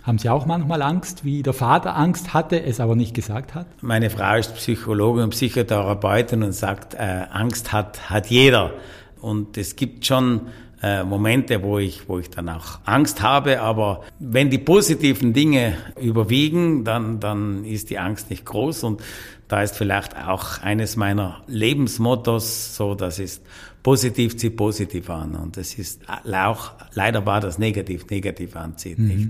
Haben 0.02 0.16
Sie 0.16 0.30
auch 0.30 0.46
manchmal 0.46 0.80
Angst, 0.80 1.26
wie 1.26 1.42
der 1.42 1.52
Vater 1.52 1.94
Angst 1.94 2.32
hatte, 2.32 2.62
es 2.62 2.80
aber 2.80 2.96
nicht 2.96 3.12
gesagt 3.12 3.54
hat? 3.54 3.66
Meine 3.82 4.08
Frau 4.08 4.36
ist 4.36 4.54
Psychologin 4.54 5.24
und 5.24 5.30
Psychotherapeutin 5.30 6.42
und 6.42 6.52
sagt, 6.52 6.94
äh, 6.94 7.26
Angst 7.30 7.72
hat, 7.72 8.08
hat 8.08 8.28
jeder. 8.28 8.72
Und 9.20 9.58
es 9.58 9.76
gibt 9.76 10.06
schon 10.06 10.48
äh, 10.82 11.02
Momente, 11.04 11.62
wo 11.62 11.78
ich, 11.78 12.08
wo 12.08 12.18
ich 12.18 12.30
dann 12.30 12.48
auch 12.48 12.80
Angst 12.84 13.22
habe. 13.22 13.60
Aber 13.60 14.02
wenn 14.18 14.50
die 14.50 14.58
positiven 14.58 15.32
Dinge 15.32 15.76
überwiegen, 16.00 16.84
dann, 16.84 17.20
dann 17.20 17.64
ist 17.64 17.90
die 17.90 17.98
Angst 17.98 18.30
nicht 18.30 18.44
groß. 18.44 18.84
Und 18.84 19.02
da 19.48 19.62
ist 19.62 19.76
vielleicht 19.76 20.16
auch 20.16 20.60
eines 20.62 20.96
meiner 20.96 21.42
Lebensmottos 21.46 22.76
so, 22.76 22.94
das 22.94 23.18
ist 23.18 23.42
positiv 23.82 24.36
zieht 24.36 24.56
positiv 24.56 25.08
an. 25.10 25.34
Und 25.34 25.56
das 25.56 25.74
ist 25.74 26.02
auch, 26.08 26.72
leider 26.92 27.24
war 27.24 27.40
das 27.40 27.58
negativ, 27.58 28.06
negativ 28.10 28.54
anzieht 28.56 28.98
mhm. 28.98 29.06
nicht. 29.06 29.28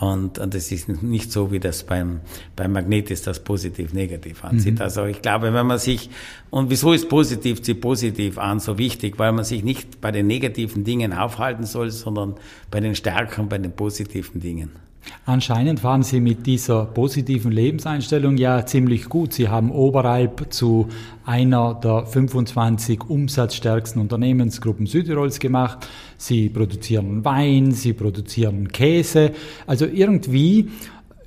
Und, 0.00 0.38
und 0.38 0.54
es 0.54 0.72
ist 0.72 0.88
nicht 0.88 1.30
so, 1.30 1.52
wie 1.52 1.60
das 1.60 1.84
beim, 1.84 2.20
beim 2.56 2.72
Magnet 2.72 3.10
ist, 3.10 3.26
das 3.26 3.40
positiv-negativ 3.40 4.44
ansieht. 4.44 4.76
Mhm. 4.76 4.82
Also 4.82 5.04
ich 5.04 5.22
glaube, 5.22 5.54
wenn 5.54 5.66
man 5.66 5.78
sich, 5.78 6.10
und 6.50 6.68
wieso 6.70 6.92
ist 6.92 7.08
positiv 7.08 7.62
zu 7.62 7.76
positiv 7.76 8.38
an 8.38 8.58
so 8.58 8.76
wichtig? 8.76 9.18
Weil 9.18 9.32
man 9.32 9.44
sich 9.44 9.62
nicht 9.62 10.00
bei 10.00 10.10
den 10.10 10.26
negativen 10.26 10.82
Dingen 10.82 11.12
aufhalten 11.12 11.64
soll, 11.64 11.90
sondern 11.90 12.34
bei 12.70 12.80
den 12.80 12.94
stärkeren, 12.94 13.48
bei 13.48 13.58
den 13.58 13.72
positiven 13.72 14.40
Dingen. 14.40 14.70
Anscheinend 15.26 15.80
fahren 15.80 16.02
Sie 16.02 16.20
mit 16.20 16.46
dieser 16.46 16.84
positiven 16.84 17.50
Lebenseinstellung 17.50 18.36
ja 18.36 18.66
ziemlich 18.66 19.08
gut. 19.08 19.32
Sie 19.32 19.48
haben 19.48 19.70
Oberalp 19.70 20.52
zu 20.52 20.88
einer 21.24 21.74
der 21.74 22.04
25 22.06 23.08
umsatzstärksten 23.08 24.02
Unternehmensgruppen 24.02 24.86
Südtirols 24.86 25.40
gemacht. 25.40 25.88
Sie 26.18 26.50
produzieren 26.50 27.24
Wein, 27.24 27.72
Sie 27.72 27.94
produzieren 27.94 28.68
Käse. 28.68 29.32
Also 29.66 29.86
irgendwie 29.86 30.70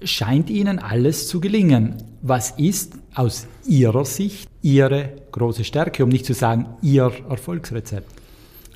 scheint 0.03 0.49
Ihnen 0.49 0.79
alles 0.79 1.27
zu 1.27 1.39
gelingen. 1.39 1.95
Was 2.21 2.51
ist 2.51 2.93
aus 3.15 3.47
Ihrer 3.67 4.05
Sicht 4.05 4.47
Ihre 4.61 5.13
große 5.31 5.63
Stärke, 5.63 6.03
um 6.03 6.09
nicht 6.09 6.25
zu 6.25 6.33
sagen 6.33 6.67
Ihr 6.81 7.11
Erfolgsrezept? 7.29 8.26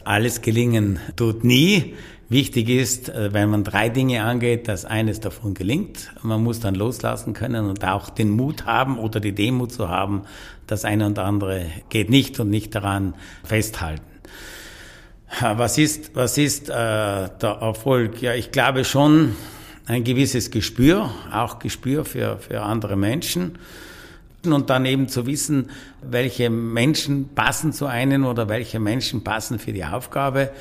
Alles 0.03 0.41
gelingen 0.41 0.99
tut 1.15 1.43
nie. 1.43 1.95
Wichtig 2.29 2.69
ist, 2.69 3.09
äh, 3.09 3.33
wenn 3.33 3.49
man 3.49 3.63
drei 3.63 3.89
Dinge 3.89 4.23
angeht, 4.23 4.67
dass 4.67 4.85
eines 4.85 5.19
davon 5.19 5.53
gelingt. 5.53 6.11
Man 6.23 6.41
muss 6.43 6.59
dann 6.61 6.75
loslassen 6.75 7.33
können 7.33 7.69
und 7.69 7.83
auch 7.83 8.09
den 8.09 8.29
Mut 8.29 8.65
haben 8.65 8.97
oder 8.97 9.19
die 9.19 9.33
Demut 9.33 9.71
zu 9.71 9.89
haben, 9.89 10.23
das 10.65 10.85
eine 10.85 11.05
und 11.05 11.19
andere 11.19 11.65
geht 11.89 12.09
nicht 12.09 12.39
und 12.39 12.49
nicht 12.49 12.73
daran 12.73 13.15
festhalten. 13.43 14.05
Was 15.39 15.77
ist, 15.77 16.15
was 16.15 16.37
ist 16.37 16.69
äh, 16.69 16.73
der 16.73 17.57
Erfolg? 17.61 18.21
Ja, 18.21 18.33
ich 18.33 18.51
glaube 18.51 18.85
schon 18.85 19.35
ein 19.85 20.03
gewisses 20.03 20.51
Gespür, 20.51 21.09
auch 21.33 21.59
Gespür 21.59 22.05
für, 22.05 22.37
für 22.37 22.61
andere 22.61 22.95
Menschen 22.95 23.57
und 24.45 24.69
dann 24.69 24.85
eben 24.85 25.07
zu 25.07 25.25
wissen, 25.25 25.69
welche 26.01 26.49
Menschen 26.49 27.29
passen 27.35 27.73
zu 27.73 27.85
einem 27.85 28.25
oder 28.25 28.49
welche 28.49 28.79
Menschen 28.79 29.23
passen 29.23 29.59
für 29.59 29.73
die 29.73 29.85
Aufgabe. 29.85 30.51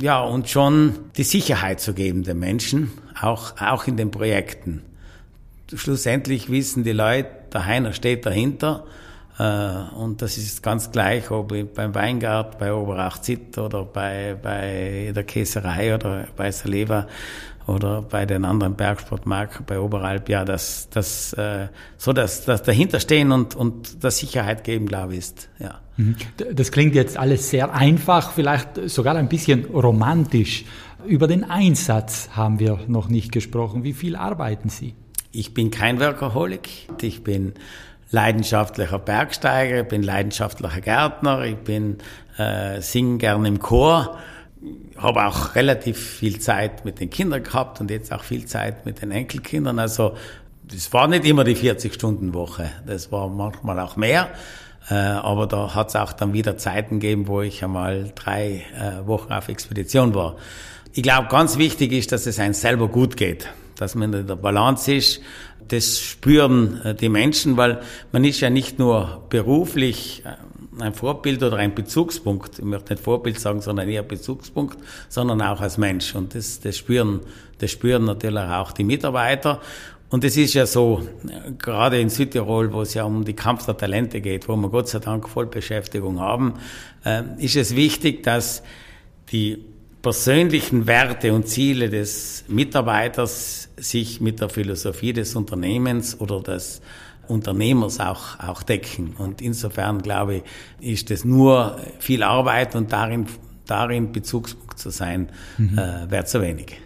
Ja, 0.00 0.22
und 0.22 0.48
schon 0.48 0.94
die 1.16 1.24
Sicherheit 1.24 1.80
zu 1.80 1.94
geben 1.94 2.22
den 2.22 2.38
Menschen, 2.38 2.90
auch, 3.20 3.54
auch 3.60 3.86
in 3.86 3.96
den 3.96 4.10
Projekten. 4.10 4.82
Schlussendlich 5.74 6.50
wissen 6.50 6.84
die 6.84 6.92
Leute, 6.92 7.30
der 7.52 7.66
Heiner 7.66 7.92
steht 7.92 8.26
dahinter. 8.26 8.84
Äh, 9.38 9.94
und 9.94 10.22
das 10.22 10.36
ist 10.36 10.62
ganz 10.62 10.90
gleich, 10.90 11.30
ob 11.30 11.54
beim 11.74 11.94
Weingart, 11.94 12.58
bei 12.58 12.72
Oberachzit 12.72 13.56
oder 13.58 13.84
bei, 13.84 14.36
bei 14.40 15.12
der 15.14 15.24
Käserei 15.24 15.94
oder 15.94 16.28
bei 16.36 16.50
Saleva 16.50 17.06
oder 17.66 18.02
bei 18.02 18.26
den 18.26 18.44
anderen 18.44 18.74
Bergsportmarken 18.74 19.64
bei 19.66 19.78
Oberalp, 19.78 20.28
ja, 20.28 20.44
das, 20.44 20.88
das, 20.90 21.32
äh, 21.34 21.68
so 21.96 22.12
dass 22.12 22.44
das 22.44 22.62
dahinter 22.62 23.00
stehen 23.00 23.32
und, 23.32 23.54
und 23.54 24.04
das 24.04 24.18
Sicherheit 24.18 24.64
geben, 24.64 24.86
glaube 24.86 25.12
ich, 25.14 25.20
ist, 25.20 25.48
ja. 25.58 25.80
Mhm. 25.96 26.16
Das 26.54 26.72
klingt 26.72 26.94
jetzt 26.94 27.18
alles 27.18 27.50
sehr 27.50 27.74
einfach, 27.74 28.32
vielleicht 28.32 28.88
sogar 28.88 29.14
ein 29.16 29.28
bisschen 29.28 29.66
romantisch. 29.66 30.64
Über 31.06 31.26
den 31.26 31.44
Einsatz 31.44 32.30
haben 32.32 32.58
wir 32.58 32.78
noch 32.86 33.08
nicht 33.08 33.30
gesprochen. 33.32 33.84
Wie 33.84 33.92
viel 33.92 34.16
arbeiten 34.16 34.68
Sie? 34.68 34.94
Ich 35.32 35.52
bin 35.52 35.70
kein 35.70 36.00
Workaholic. 36.00 36.88
Ich 37.02 37.22
bin 37.22 37.54
leidenschaftlicher 38.10 38.98
Bergsteiger, 38.98 39.80
ich 39.80 39.88
bin 39.88 40.02
leidenschaftlicher 40.02 40.80
Gärtner, 40.80 41.44
ich 41.44 41.56
bin 41.56 41.98
äh, 42.36 42.80
singen 42.80 43.18
gern 43.18 43.44
im 43.44 43.58
Chor 43.58 44.18
habe 44.96 45.26
auch 45.26 45.54
relativ 45.54 45.98
viel 45.98 46.38
Zeit 46.38 46.84
mit 46.84 47.00
den 47.00 47.10
Kindern 47.10 47.42
gehabt 47.42 47.80
und 47.80 47.90
jetzt 47.90 48.12
auch 48.12 48.22
viel 48.22 48.46
Zeit 48.46 48.86
mit 48.86 49.02
den 49.02 49.10
Enkelkindern. 49.10 49.78
Also 49.78 50.14
das 50.62 50.92
war 50.92 51.08
nicht 51.08 51.24
immer 51.24 51.44
die 51.44 51.56
40-Stunden-Woche, 51.56 52.70
das 52.86 53.10
war 53.10 53.28
manchmal 53.28 53.78
auch 53.80 53.96
mehr. 53.96 54.30
Äh, 54.88 54.94
aber 54.94 55.46
da 55.46 55.74
hat 55.74 55.88
es 55.90 55.96
auch 55.96 56.12
dann 56.12 56.32
wieder 56.32 56.56
Zeiten 56.56 56.98
gegeben, 56.98 57.28
wo 57.28 57.42
ich 57.42 57.62
einmal 57.62 58.10
drei 58.14 58.64
äh, 58.76 59.06
Wochen 59.06 59.32
auf 59.32 59.48
Expedition 59.48 60.14
war. 60.14 60.36
Ich 60.92 61.02
glaube, 61.02 61.28
ganz 61.28 61.56
wichtig 61.56 61.92
ist, 61.92 62.12
dass 62.12 62.26
es 62.26 62.38
einem 62.38 62.54
selber 62.54 62.88
gut 62.88 63.16
geht, 63.16 63.48
dass 63.76 63.94
man 63.94 64.12
in 64.12 64.26
der 64.26 64.36
Balance 64.36 64.92
ist. 64.92 65.20
Das 65.68 66.00
spüren 66.00 66.80
äh, 66.82 66.94
die 66.94 67.08
Menschen, 67.08 67.56
weil 67.56 67.80
man 68.10 68.24
ist 68.24 68.40
ja 68.40 68.50
nicht 68.50 68.78
nur 68.78 69.24
beruflich 69.30 70.24
ein 70.78 70.94
Vorbild 70.94 71.42
oder 71.42 71.56
ein 71.56 71.74
Bezugspunkt, 71.74 72.58
ich 72.58 72.64
möchte 72.64 72.94
nicht 72.94 73.02
Vorbild 73.02 73.38
sagen, 73.38 73.60
sondern 73.60 73.88
eher 73.88 74.02
Bezugspunkt, 74.02 74.78
sondern 75.08 75.42
auch 75.42 75.60
als 75.60 75.78
Mensch. 75.78 76.14
Und 76.14 76.34
das, 76.34 76.60
das 76.60 76.78
spüren, 76.78 77.20
das 77.58 77.70
spüren 77.70 78.04
natürlich 78.04 78.38
auch 78.38 78.72
die 78.72 78.84
Mitarbeiter. 78.84 79.60
Und 80.08 80.24
es 80.24 80.36
ist 80.36 80.54
ja 80.54 80.66
so, 80.66 81.06
gerade 81.58 82.00
in 82.00 82.10
Südtirol, 82.10 82.72
wo 82.72 82.82
es 82.82 82.94
ja 82.94 83.04
um 83.04 83.24
die 83.24 83.32
Kampf 83.34 83.64
der 83.64 83.76
Talente 83.76 84.20
geht, 84.20 84.48
wo 84.48 84.56
wir 84.56 84.68
Gott 84.68 84.88
sei 84.88 84.98
Dank 84.98 85.28
Vollbeschäftigung 85.28 86.20
haben, 86.20 86.54
äh, 87.04 87.22
ist 87.38 87.56
es 87.56 87.74
wichtig, 87.76 88.22
dass 88.22 88.62
die 89.30 89.64
persönlichen 90.02 90.86
Werte 90.86 91.32
und 91.32 91.48
Ziele 91.48 91.88
des 91.88 92.44
Mitarbeiters 92.48 93.70
sich 93.76 94.20
mit 94.20 94.40
der 94.40 94.48
Philosophie 94.48 95.12
des 95.12 95.34
Unternehmens 95.34 96.20
oder 96.20 96.40
des 96.42 96.82
Unternehmers 97.28 98.00
auch, 98.00 98.38
auch 98.40 98.62
decken. 98.62 99.14
Und 99.18 99.40
insofern 99.40 100.02
glaube 100.02 100.42
ich, 100.80 100.94
ist 100.94 101.10
es 101.10 101.24
nur 101.24 101.76
viel 101.98 102.22
Arbeit 102.22 102.74
und 102.74 102.92
darin, 102.92 103.26
darin 103.66 104.12
Bezugspunkt 104.12 104.78
zu 104.78 104.90
sein, 104.90 105.28
mhm. 105.58 105.78
äh, 105.78 106.10
wäre 106.10 106.24
zu 106.24 106.40
wenig. 106.40 106.78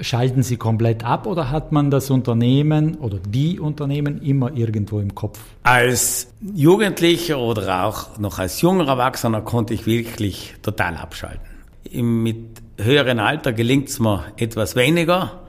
Schalten 0.00 0.42
Sie 0.42 0.56
komplett 0.56 1.04
ab 1.04 1.26
oder 1.26 1.50
hat 1.50 1.72
man 1.72 1.90
das 1.90 2.10
Unternehmen 2.10 2.94
oder 2.98 3.18
die 3.18 3.58
Unternehmen 3.58 4.22
immer 4.22 4.52
irgendwo 4.54 5.00
im 5.00 5.14
Kopf? 5.14 5.40
Als 5.64 6.28
Jugendlicher 6.54 7.38
oder 7.38 7.84
auch 7.84 8.16
noch 8.18 8.38
als 8.38 8.60
junger 8.60 8.86
Erwachsener 8.86 9.42
konnte 9.42 9.74
ich 9.74 9.86
wirklich 9.86 10.54
total 10.62 10.96
abschalten. 10.96 11.44
Mit 11.92 12.62
höherem 12.78 13.18
Alter 13.18 13.52
gelingt 13.52 13.88
es 13.88 13.98
mir 13.98 14.24
etwas 14.36 14.76
weniger. 14.76 15.40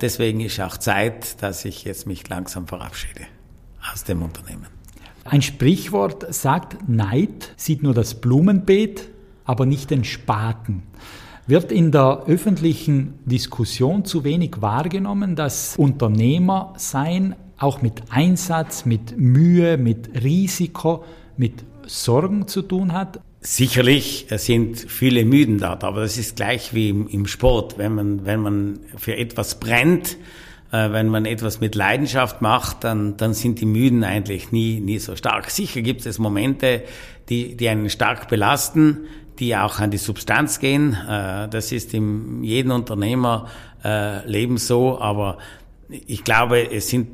Deswegen 0.00 0.40
ist 0.40 0.58
auch 0.60 0.78
Zeit, 0.78 1.42
dass 1.42 1.66
ich 1.66 1.84
jetzt 1.84 2.06
mich 2.06 2.26
langsam 2.28 2.66
verabschiede 2.66 3.26
aus 3.92 4.04
dem 4.04 4.22
Unternehmen. 4.22 4.66
Ein 5.24 5.42
Sprichwort 5.42 6.32
sagt, 6.32 6.88
Neid 6.88 7.52
sieht 7.56 7.82
nur 7.82 7.94
das 7.94 8.14
Blumenbeet, 8.14 9.08
aber 9.44 9.66
nicht 9.66 9.90
den 9.90 10.04
Spaten. 10.04 10.82
Wird 11.46 11.72
in 11.72 11.90
der 11.92 12.24
öffentlichen 12.26 13.14
Diskussion 13.24 14.04
zu 14.04 14.24
wenig 14.24 14.56
wahrgenommen, 14.60 15.36
dass 15.36 15.76
Unternehmer 15.76 16.74
sein 16.76 17.34
auch 17.58 17.82
mit 17.82 18.02
Einsatz, 18.10 18.86
mit 18.86 19.18
Mühe, 19.18 19.76
mit 19.76 20.22
Risiko, 20.22 21.04
mit 21.36 21.64
Sorgen 21.86 22.48
zu 22.48 22.62
tun 22.62 22.92
hat? 22.92 23.20
Sicherlich 23.40 24.26
sind 24.30 24.78
viele 24.78 25.24
Müden 25.24 25.58
dort, 25.58 25.82
aber 25.82 26.02
das 26.02 26.18
ist 26.18 26.36
gleich 26.36 26.74
wie 26.74 26.90
im, 26.90 27.08
im 27.08 27.26
Sport. 27.26 27.78
Wenn 27.78 27.94
man, 27.94 28.24
wenn 28.24 28.40
man 28.40 28.80
für 28.96 29.16
etwas 29.16 29.58
brennt, 29.58 30.12
äh, 30.12 30.49
wenn 30.70 31.08
man 31.08 31.26
etwas 31.26 31.60
mit 31.60 31.74
Leidenschaft 31.74 32.42
macht, 32.42 32.84
dann, 32.84 33.16
dann 33.16 33.34
sind 33.34 33.60
die 33.60 33.66
Müden 33.66 34.04
eigentlich 34.04 34.52
nie, 34.52 34.80
nie 34.80 34.98
so 34.98 35.16
stark. 35.16 35.50
Sicher 35.50 35.82
gibt 35.82 36.06
es 36.06 36.18
Momente, 36.18 36.82
die, 37.28 37.56
die 37.56 37.68
einen 37.68 37.90
stark 37.90 38.28
belasten, 38.28 38.98
die 39.40 39.56
auch 39.56 39.80
an 39.80 39.90
die 39.90 39.98
Substanz 39.98 40.60
gehen. 40.60 40.94
Äh, 40.94 41.48
das 41.48 41.72
ist 41.72 41.94
in 41.94 42.44
jedem 42.44 42.72
Unternehmerleben 42.72 44.58
so, 44.58 45.00
aber 45.00 45.38
ich 45.90 46.24
glaube, 46.24 46.70
es 46.70 46.88
sind 46.88 47.08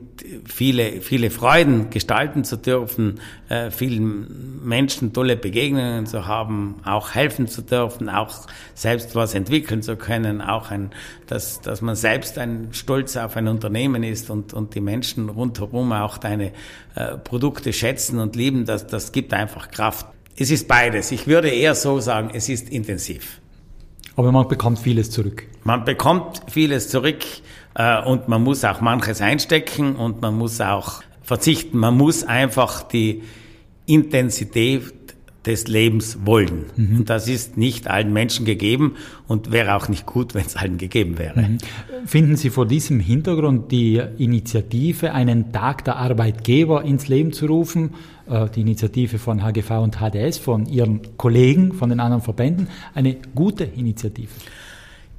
viele, 0.44 1.00
viele 1.00 1.30
Freuden 1.30 1.90
gestalten 1.90 2.44
zu 2.44 2.56
dürfen, 2.56 3.20
äh, 3.48 3.70
vielen 3.70 4.64
Menschen 4.64 5.12
tolle 5.12 5.36
Begegnungen 5.36 6.06
zu 6.06 6.26
haben, 6.26 6.76
auch 6.84 7.14
helfen 7.14 7.48
zu 7.48 7.62
dürfen, 7.62 8.08
auch 8.08 8.46
selbst 8.74 9.14
was 9.14 9.34
entwickeln 9.34 9.82
zu 9.82 9.96
können, 9.96 10.40
auch 10.40 10.70
ein, 10.70 10.90
dass, 11.26 11.60
dass 11.60 11.80
man 11.80 11.96
selbst 11.96 12.38
ein 12.38 12.68
Stolz 12.72 13.16
auf 13.16 13.36
ein 13.36 13.48
Unternehmen 13.48 14.02
ist 14.02 14.30
und, 14.30 14.52
und 14.52 14.74
die 14.74 14.80
Menschen 14.80 15.28
rundherum 15.28 15.92
auch 15.92 16.18
deine 16.18 16.52
äh, 16.94 17.16
Produkte 17.16 17.72
schätzen 17.72 18.18
und 18.18 18.36
lieben, 18.36 18.64
das, 18.64 18.86
das 18.86 19.12
gibt 19.12 19.32
einfach 19.32 19.70
Kraft. 19.70 20.06
Es 20.36 20.50
ist 20.50 20.68
beides. 20.68 21.12
Ich 21.12 21.26
würde 21.26 21.48
eher 21.48 21.74
so 21.74 22.00
sagen, 22.00 22.30
es 22.34 22.48
ist 22.48 22.68
intensiv. 22.68 23.40
Aber 24.16 24.32
man 24.32 24.48
bekommt 24.48 24.78
vieles 24.78 25.10
zurück. 25.10 25.44
Man 25.62 25.84
bekommt 25.84 26.42
vieles 26.48 26.88
zurück 26.88 27.22
und 28.06 28.28
man 28.28 28.42
muss 28.42 28.64
auch 28.64 28.80
manches 28.80 29.20
einstecken 29.20 29.96
und 29.96 30.22
man 30.22 30.36
muss 30.36 30.60
auch 30.60 31.02
verzichten. 31.22 31.78
Man 31.78 31.96
muss 31.96 32.24
einfach 32.24 32.82
die 32.82 33.22
Intensität 33.84 34.94
des 35.46 35.68
Lebens 35.68 36.18
wollen. 36.24 36.66
Mhm. 36.76 36.98
Und 36.98 37.10
das 37.10 37.28
ist 37.28 37.56
nicht 37.56 37.88
allen 37.88 38.12
Menschen 38.12 38.44
gegeben 38.44 38.96
und 39.28 39.52
wäre 39.52 39.76
auch 39.76 39.88
nicht 39.88 40.04
gut, 40.04 40.34
wenn 40.34 40.44
es 40.44 40.56
allen 40.56 40.76
gegeben 40.76 41.18
wäre. 41.18 41.40
Mhm. 41.40 41.58
Finden 42.04 42.36
Sie 42.36 42.50
vor 42.50 42.66
diesem 42.66 42.98
Hintergrund 42.98 43.70
die 43.70 44.02
Initiative, 44.18 45.12
einen 45.12 45.52
Tag 45.52 45.84
der 45.84 45.96
Arbeitgeber 45.96 46.82
ins 46.82 47.06
Leben 47.06 47.32
zu 47.32 47.46
rufen, 47.46 47.94
äh, 48.28 48.48
die 48.48 48.62
Initiative 48.62 49.18
von 49.18 49.42
HGV 49.42 49.70
und 49.82 49.98
HDS, 50.00 50.38
von 50.38 50.66
Ihren 50.66 51.16
Kollegen, 51.16 51.72
von 51.72 51.90
den 51.90 52.00
anderen 52.00 52.22
Verbänden, 52.22 52.68
eine 52.94 53.16
gute 53.34 53.64
Initiative? 53.64 54.30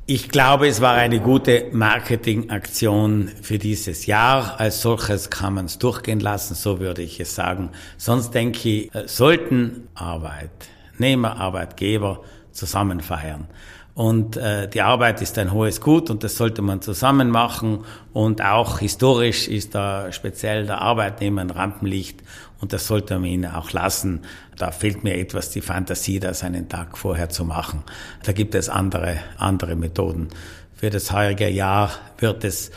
Ich 0.10 0.30
glaube, 0.30 0.70
es 0.70 0.80
war 0.80 0.94
eine 0.94 1.20
gute 1.20 1.66
Marketingaktion 1.74 3.28
für 3.42 3.58
dieses 3.58 4.06
Jahr. 4.06 4.58
Als 4.58 4.82
solches 4.82 5.30
kann 5.30 5.56
man 5.56 5.66
es 5.66 5.80
durchgehen 5.80 6.22
lassen, 6.22 6.56
so 6.56 6.80
würde 6.80 7.02
ich 7.02 7.20
es 7.20 7.36
sagen. 7.36 7.72
Sonst 7.98 8.32
denke 8.32 8.70
ich, 8.70 8.96
äh, 8.96 9.06
sollten 9.06 9.90
Arbeitnehmer, 9.96 11.36
Arbeitgeber 11.36 12.22
zusammen 12.54 13.02
feiern. 13.02 13.50
Und 13.96 14.38
äh, 14.38 14.70
die 14.70 14.82
Arbeit 14.82 15.22
ist 15.22 15.38
ein 15.40 15.52
hohes 15.52 15.82
Gut 15.82 16.10
und 16.10 16.24
das 16.24 16.38
sollte 16.38 16.62
man 16.62 16.82
zusammen 16.82 17.30
machen. 17.30 17.84
Und 18.14 18.42
auch 18.42 18.80
historisch 18.80 19.50
ist 19.50 19.76
da 19.76 20.14
speziell 20.14 20.68
der 20.68 20.84
Arbeitnehmer 20.84 21.42
ein 21.42 21.50
Rampenlicht 21.50 22.22
und 22.60 22.74
das 22.74 22.88
sollte 22.88 23.16
man 23.20 23.26
ihn 23.26 23.46
auch 23.46 23.72
lassen. 23.72 24.22
Da 24.58 24.72
fehlt 24.72 25.04
mir 25.04 25.18
etwas 25.18 25.52
die 25.52 25.62
Fantasie, 25.62 26.20
das 26.20 26.44
einen 26.44 26.70
Tag 26.70 26.98
vorher 26.98 27.30
zu 27.30 27.46
machen. 27.46 27.84
Da 28.24 28.32
gibt 28.32 28.56
es 28.56 28.70
andere, 28.70 29.18
andere 29.38 29.76
Methoden. 29.76 30.30
Für 30.76 30.90
das 30.90 31.12
heurige 31.12 31.50
Jahr 31.50 31.92
wird 32.18 32.44
es 32.44 32.72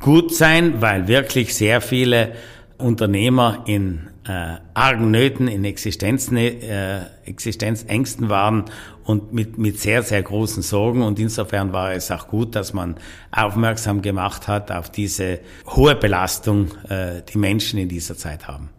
gut 0.00 0.34
sein, 0.34 0.80
weil 0.80 1.08
wirklich 1.08 1.54
sehr 1.54 1.80
viele 1.80 2.32
Unternehmer 2.78 3.64
in 3.66 4.08
äh, 4.26 4.56
argen 4.72 5.10
Nöten, 5.10 5.48
in 5.48 5.64
Existenz, 5.64 6.30
äh, 6.32 7.00
Existenzängsten 7.24 8.28
waren 8.28 8.64
und 9.04 9.32
mit, 9.32 9.58
mit 9.58 9.78
sehr, 9.78 10.02
sehr 10.02 10.22
großen 10.22 10.62
Sorgen. 10.62 11.02
Und 11.02 11.18
insofern 11.18 11.72
war 11.72 11.92
es 11.92 12.10
auch 12.10 12.28
gut, 12.28 12.54
dass 12.54 12.72
man 12.72 12.96
aufmerksam 13.30 14.02
gemacht 14.02 14.48
hat 14.48 14.72
auf 14.72 14.90
diese 14.90 15.40
hohe 15.66 15.94
Belastung, 15.94 16.70
äh, 16.88 17.22
die 17.32 17.38
Menschen 17.38 17.78
in 17.78 17.88
dieser 17.88 18.16
Zeit 18.16 18.48
haben. 18.48 18.70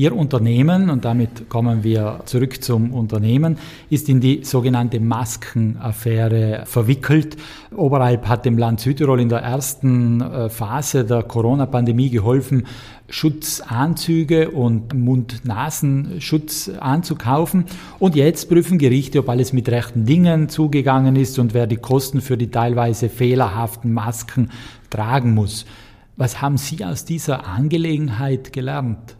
Ihr 0.00 0.16
Unternehmen, 0.16 0.88
und 0.88 1.04
damit 1.04 1.50
kommen 1.50 1.84
wir 1.84 2.20
zurück 2.24 2.64
zum 2.64 2.94
Unternehmen, 2.94 3.58
ist 3.90 4.08
in 4.08 4.18
die 4.18 4.44
sogenannte 4.44 4.98
Maskenaffäre 4.98 6.62
verwickelt. 6.64 7.36
Oberalp 7.76 8.26
hat 8.26 8.46
dem 8.46 8.56
Land 8.56 8.80
Südtirol 8.80 9.20
in 9.20 9.28
der 9.28 9.40
ersten 9.40 10.22
äh, 10.22 10.48
Phase 10.48 11.04
der 11.04 11.22
Corona-Pandemie 11.24 12.08
geholfen, 12.08 12.66
Schutzanzüge 13.10 14.52
und 14.52 14.94
Mund-Nasenschutz 14.94 16.70
anzukaufen. 16.80 17.66
Und 17.98 18.16
jetzt 18.16 18.48
prüfen 18.48 18.78
Gerichte, 18.78 19.18
ob 19.18 19.28
alles 19.28 19.52
mit 19.52 19.68
rechten 19.68 20.06
Dingen 20.06 20.48
zugegangen 20.48 21.14
ist 21.14 21.38
und 21.38 21.52
wer 21.52 21.66
die 21.66 21.76
Kosten 21.76 22.22
für 22.22 22.38
die 22.38 22.50
teilweise 22.50 23.10
fehlerhaften 23.10 23.92
Masken 23.92 24.48
tragen 24.88 25.34
muss. 25.34 25.66
Was 26.16 26.40
haben 26.40 26.56
Sie 26.56 26.86
aus 26.86 27.04
dieser 27.04 27.46
Angelegenheit 27.46 28.54
gelernt? 28.54 29.19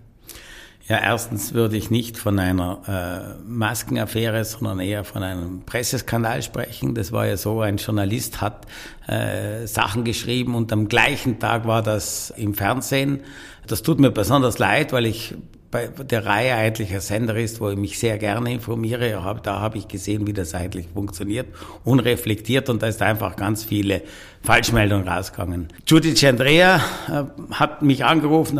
Ja, 0.91 0.99
erstens 0.99 1.55
würde 1.55 1.77
ich 1.77 1.93
nicht 1.93 2.19
von 2.19 2.41
einer 2.41 3.37
äh, 3.39 3.49
Maskenaffäre, 3.49 4.45
sondern 4.45 4.81
eher 4.81 5.05
von 5.05 5.23
einem 5.23 5.63
Presseskandal 5.65 6.43
sprechen. 6.43 6.97
Das 6.97 7.13
war 7.13 7.29
ja 7.29 7.37
so, 7.37 7.61
ein 7.61 7.77
Journalist 7.77 8.41
hat 8.41 8.67
äh, 9.07 9.69
Sachen 9.69 10.03
geschrieben 10.03 10.57
und 10.57 10.73
am 10.73 10.89
gleichen 10.89 11.39
Tag 11.39 11.65
war 11.65 11.83
das 11.85 12.35
im 12.37 12.55
Fernsehen. 12.55 13.21
Das 13.69 13.83
tut 13.83 14.01
mir 14.01 14.11
besonders 14.11 14.59
leid, 14.59 14.93
weil 14.93 15.07
ich 15.07 15.37
bei 15.71 15.87
der 15.87 16.27
Reihe 16.27 16.57
eigentlich 16.57 16.93
ein 16.93 17.01
Sender 17.01 17.37
ist, 17.37 17.61
wo 17.61 17.71
ich 17.71 17.77
mich 17.77 17.99
sehr 17.99 18.19
gerne 18.19 18.53
informiere. 18.53 19.23
Da 19.45 19.61
habe 19.61 19.79
ich 19.79 19.87
gesehen, 19.87 20.27
wie 20.27 20.33
das 20.33 20.55
eigentlich 20.55 20.89
funktioniert, 20.93 21.47
unreflektiert 21.85 22.69
und 22.69 22.83
da 22.83 22.89
ist 22.89 23.01
einfach 23.01 23.37
ganz 23.37 23.63
viele 23.63 24.03
Falschmeldungen 24.43 25.07
rausgegangen. 25.07 25.69
Judith 25.87 26.25
Andrea 26.25 26.81
äh, 27.09 27.53
hat 27.53 27.83
mich 27.83 28.05
angerufen, 28.05 28.59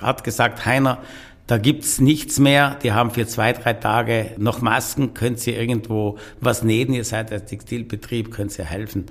hat 0.00 0.24
gesagt, 0.24 0.64
Heiner, 0.64 1.02
da 1.48 1.56
gibt's 1.56 1.98
nichts 1.98 2.38
mehr. 2.38 2.76
Die 2.82 2.92
haben 2.92 3.10
für 3.10 3.26
zwei, 3.26 3.54
drei 3.54 3.72
Tage 3.72 4.32
noch 4.36 4.60
Masken. 4.60 5.14
Könnt 5.14 5.44
ihr 5.46 5.58
irgendwo 5.58 6.18
was 6.40 6.62
nähen? 6.62 6.92
Ihr 6.92 7.04
seid 7.04 7.32
ein 7.32 7.44
Textilbetrieb, 7.44 8.30
könnt 8.30 8.56
ihr 8.58 8.66
helfen? 8.66 9.06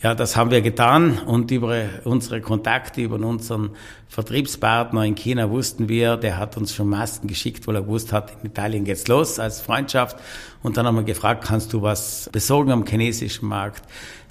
Ja, 0.00 0.14
das 0.14 0.36
haben 0.36 0.52
wir 0.52 0.62
getan 0.62 1.18
und 1.18 1.50
über 1.50 1.84
unsere 2.04 2.40
Kontakte, 2.40 3.02
über 3.02 3.16
unseren 3.16 3.70
Vertriebspartner 4.08 5.04
in 5.04 5.16
China 5.16 5.50
wussten 5.50 5.88
wir, 5.90 6.16
der 6.16 6.38
hat 6.38 6.56
uns 6.56 6.72
schon 6.74 6.88
Masken 6.88 7.26
geschickt, 7.26 7.66
weil 7.66 7.74
er 7.74 7.82
gewusst 7.82 8.12
hat, 8.12 8.32
in 8.40 8.50
Italien 8.50 8.84
geht's 8.84 9.08
los 9.08 9.38
als 9.38 9.60
Freundschaft. 9.60 10.16
Und 10.62 10.76
dann 10.76 10.86
haben 10.86 10.96
wir 10.96 11.02
gefragt, 11.02 11.44
kannst 11.44 11.72
du 11.72 11.82
was 11.82 12.30
besorgen 12.32 12.70
am 12.70 12.86
chinesischen 12.86 13.48
Markt? 13.48 13.82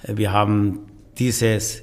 Wir 0.02 0.32
haben 0.32 0.86
dieses 1.18 1.82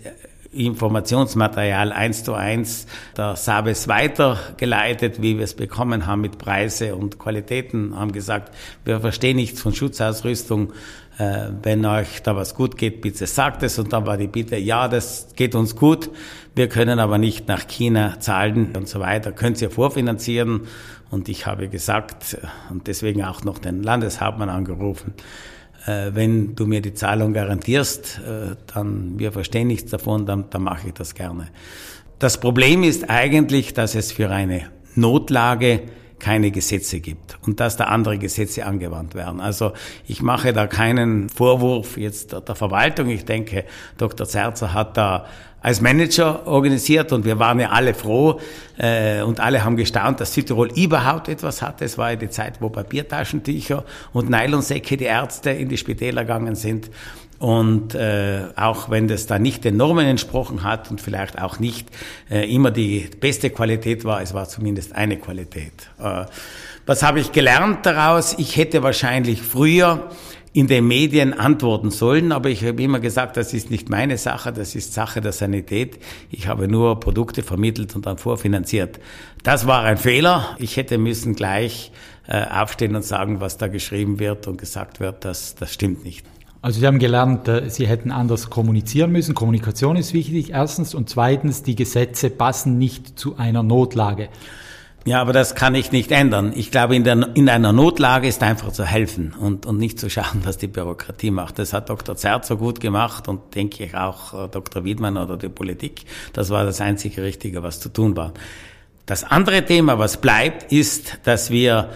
Informationsmaterial 0.51 1.91
eins 1.91 2.23
zu 2.23 2.33
eins 2.33 2.87
der 3.15 3.35
Sabes 3.35 3.87
weitergeleitet, 3.87 5.21
wie 5.21 5.37
wir 5.37 5.43
es 5.43 5.53
bekommen 5.53 6.05
haben 6.05 6.21
mit 6.21 6.37
Preise 6.37 6.95
und 6.95 7.19
Qualitäten, 7.19 7.95
haben 7.97 8.11
gesagt, 8.11 8.53
wir 8.85 8.99
verstehen 8.99 9.37
nichts 9.37 9.61
von 9.61 9.73
Schutzausrüstung. 9.73 10.73
Äh, 11.17 11.49
wenn 11.63 11.85
euch 11.85 12.21
da 12.21 12.35
was 12.35 12.53
gut 12.53 12.77
geht, 12.77 13.01
bitte 13.01 13.25
sagt 13.25 13.63
es. 13.63 13.79
Und 13.79 13.91
dann 13.91 14.05
war 14.05 14.17
die 14.17 14.27
Bitte, 14.27 14.55
ja, 14.55 14.87
das 14.87 15.29
geht 15.35 15.55
uns 15.55 15.75
gut. 15.75 16.09
Wir 16.53 16.69
können 16.69 16.99
aber 16.99 17.17
nicht 17.17 17.47
nach 17.47 17.67
China 17.67 18.19
zahlen 18.19 18.75
und 18.75 18.87
so 18.87 18.99
weiter. 18.99 19.31
Könnt 19.31 19.61
ihr 19.61 19.71
vorfinanzieren? 19.71 20.67
Und 21.09 21.29
ich 21.29 21.45
habe 21.45 21.69
gesagt, 21.69 22.37
und 22.69 22.87
deswegen 22.87 23.23
auch 23.23 23.43
noch 23.43 23.59
den 23.59 23.81
Landeshauptmann 23.81 24.49
angerufen, 24.49 25.13
äh, 25.17 25.56
wenn 26.13 26.55
du 26.55 26.65
mir 26.65 26.81
die 26.81 26.93
Zahlung 26.93 27.33
garantierst, 27.33 28.19
äh, 28.25 28.55
dann 28.73 29.17
wir 29.17 29.31
verstehen 29.31 29.67
nichts 29.67 29.91
davon, 29.91 30.25
dann, 30.25 30.49
dann 30.49 30.63
mache 30.63 30.87
ich 30.87 30.93
das 30.93 31.15
gerne. 31.15 31.47
Das 32.19 32.39
Problem 32.39 32.83
ist 32.83 33.09
eigentlich, 33.09 33.73
dass 33.73 33.95
es 33.95 34.11
für 34.11 34.29
eine 34.29 34.69
Notlage 34.95 35.83
keine 36.19 36.51
Gesetze 36.51 36.99
gibt 36.99 37.37
und 37.45 37.59
dass 37.59 37.77
da 37.77 37.85
andere 37.85 38.17
Gesetze 38.17 38.65
angewandt 38.65 39.15
werden. 39.15 39.39
Also 39.39 39.73
ich 40.07 40.21
mache 40.21 40.53
da 40.53 40.67
keinen 40.67 41.29
Vorwurf 41.29 41.97
jetzt 41.97 42.33
der 42.33 42.55
Verwaltung. 42.55 43.09
Ich 43.09 43.25
denke, 43.25 43.65
Dr. 43.97 44.27
Zerzer 44.27 44.73
hat 44.73 44.97
da 44.97 45.25
als 45.61 45.81
Manager 45.81 46.45
organisiert 46.47 47.11
und 47.11 47.25
wir 47.25 47.39
waren 47.39 47.59
ja 47.59 47.69
alle 47.69 47.93
froh 47.93 48.39
äh, 48.77 49.21
und 49.21 49.39
alle 49.39 49.63
haben 49.63 49.75
gestaunt, 49.75 50.19
dass 50.21 50.33
Südtirol 50.33 50.69
überhaupt 50.75 51.29
etwas 51.29 51.61
hatte. 51.61 51.85
Es 51.85 51.97
war 51.97 52.11
ja 52.11 52.15
die 52.15 52.29
Zeit, 52.29 52.61
wo 52.61 52.69
Papiertaschentücher 52.69 53.83
und 54.13 54.29
Nylonsäcke 54.29 54.97
die 54.97 55.05
Ärzte 55.05 55.49
in 55.49 55.67
die 55.67 55.77
Spitäler 55.77 56.21
gegangen 56.21 56.55
sind. 56.55 56.89
Und 57.39 57.93
äh, 57.93 58.45
auch 58.55 58.89
wenn 58.89 59.07
das 59.07 59.27
da 59.27 59.37
nicht 59.37 59.63
den 59.63 59.77
Normen 59.77 60.07
entsprochen 60.07 60.63
hat 60.63 60.89
und 60.89 61.01
vielleicht 61.01 61.39
auch 61.39 61.59
nicht 61.59 61.89
äh, 62.31 62.51
immer 62.53 62.71
die 62.71 63.09
beste 63.19 63.49
Qualität 63.49 64.05
war, 64.05 64.21
es 64.21 64.33
war 64.33 64.49
zumindest 64.49 64.95
eine 64.95 65.17
Qualität. 65.17 65.73
Äh, 65.99 66.25
was 66.85 67.03
habe 67.03 67.19
ich 67.19 67.31
gelernt 67.31 67.85
daraus? 67.85 68.35
Ich 68.37 68.57
hätte 68.57 68.81
wahrscheinlich 68.81 69.41
früher 69.41 70.09
in 70.53 70.65
den 70.65 70.87
Medien 70.87 71.33
antworten 71.35 71.91
sollen. 71.91 72.31
Aber 72.31 72.49
ich 72.49 72.65
habe 72.65 72.81
immer 72.81 72.99
gesagt, 72.99 73.37
das 73.37 73.53
ist 73.53 73.69
nicht 73.69 73.89
meine 73.89 74.17
Sache, 74.17 74.51
das 74.51 74.73
ist 74.73 74.93
Sache 74.93 75.21
der 75.21 75.31
Sanität. 75.31 75.99
Ich 76.31 76.47
habe 76.47 76.67
nur 76.67 76.99
Produkte 76.99 77.43
vermittelt 77.43 77.95
und 77.95 78.07
dann 78.07 78.17
vorfinanziert. 78.17 78.99
Das 79.43 79.67
war 79.67 79.83
ein 79.83 79.97
Fehler. 79.97 80.55
Ich 80.57 80.77
hätte 80.77 80.97
müssen 80.97 81.35
gleich 81.35 81.91
äh, 82.27 82.43
aufstehen 82.43 82.95
und 82.95 83.03
sagen, 83.03 83.39
was 83.39 83.57
da 83.57 83.67
geschrieben 83.67 84.17
wird 84.17 84.47
und 84.47 84.57
gesagt 84.57 84.99
wird, 84.99 85.25
das, 85.25 85.53
das 85.53 85.73
stimmt 85.73 86.03
nicht. 86.03 86.25
Also 86.67 86.81
Sie 86.81 86.85
haben 86.85 86.99
gelernt, 86.99 87.47
äh, 87.47 87.69
Sie 87.69 87.87
hätten 87.87 88.11
anders 88.11 88.49
kommunizieren 88.49 89.13
müssen. 89.13 89.33
Kommunikation 89.33 89.95
ist 89.95 90.13
wichtig, 90.13 90.49
erstens. 90.49 90.93
Und 90.93 91.09
zweitens, 91.09 91.63
die 91.63 91.77
Gesetze 91.77 92.29
passen 92.29 92.77
nicht 92.77 93.17
zu 93.17 93.37
einer 93.37 93.63
Notlage. 93.63 94.27
Ja, 95.05 95.21
aber 95.21 95.31
das 95.31 95.55
kann 95.55 95.75
ich 95.75 95.93
nicht 95.93 96.11
ändern. 96.11 96.51
Ich 96.53 96.69
glaube, 96.69 96.97
in, 96.97 97.05
der, 97.05 97.29
in 97.35 97.47
einer 97.47 97.71
Notlage 97.71 98.27
ist 98.27 98.43
einfach 98.43 98.73
zu 98.73 98.83
helfen 98.83 99.33
und, 99.39 99.65
und 99.65 99.77
nicht 99.77 99.97
zu 99.97 100.09
schauen, 100.09 100.41
was 100.43 100.57
die 100.57 100.67
Bürokratie 100.67 101.31
macht. 101.31 101.57
Das 101.57 101.71
hat 101.71 101.89
Dr. 101.89 102.17
Zert 102.17 102.45
so 102.45 102.57
gut 102.57 102.81
gemacht 102.81 103.29
und 103.29 103.55
denke 103.55 103.85
ich 103.85 103.95
auch 103.95 104.33
äh, 104.33 104.49
Dr. 104.49 104.83
Wiedmann 104.83 105.15
oder 105.15 105.37
die 105.37 105.47
Politik. 105.47 106.03
Das 106.33 106.49
war 106.49 106.65
das 106.65 106.81
einzige 106.81 107.23
Richtige, 107.23 107.63
was 107.63 107.79
zu 107.79 107.87
tun 107.87 108.17
war. 108.17 108.33
Das 109.05 109.23
andere 109.23 109.63
Thema, 109.63 109.99
was 109.99 110.19
bleibt, 110.19 110.69
ist, 110.69 111.19
dass 111.23 111.49
wir 111.49 111.91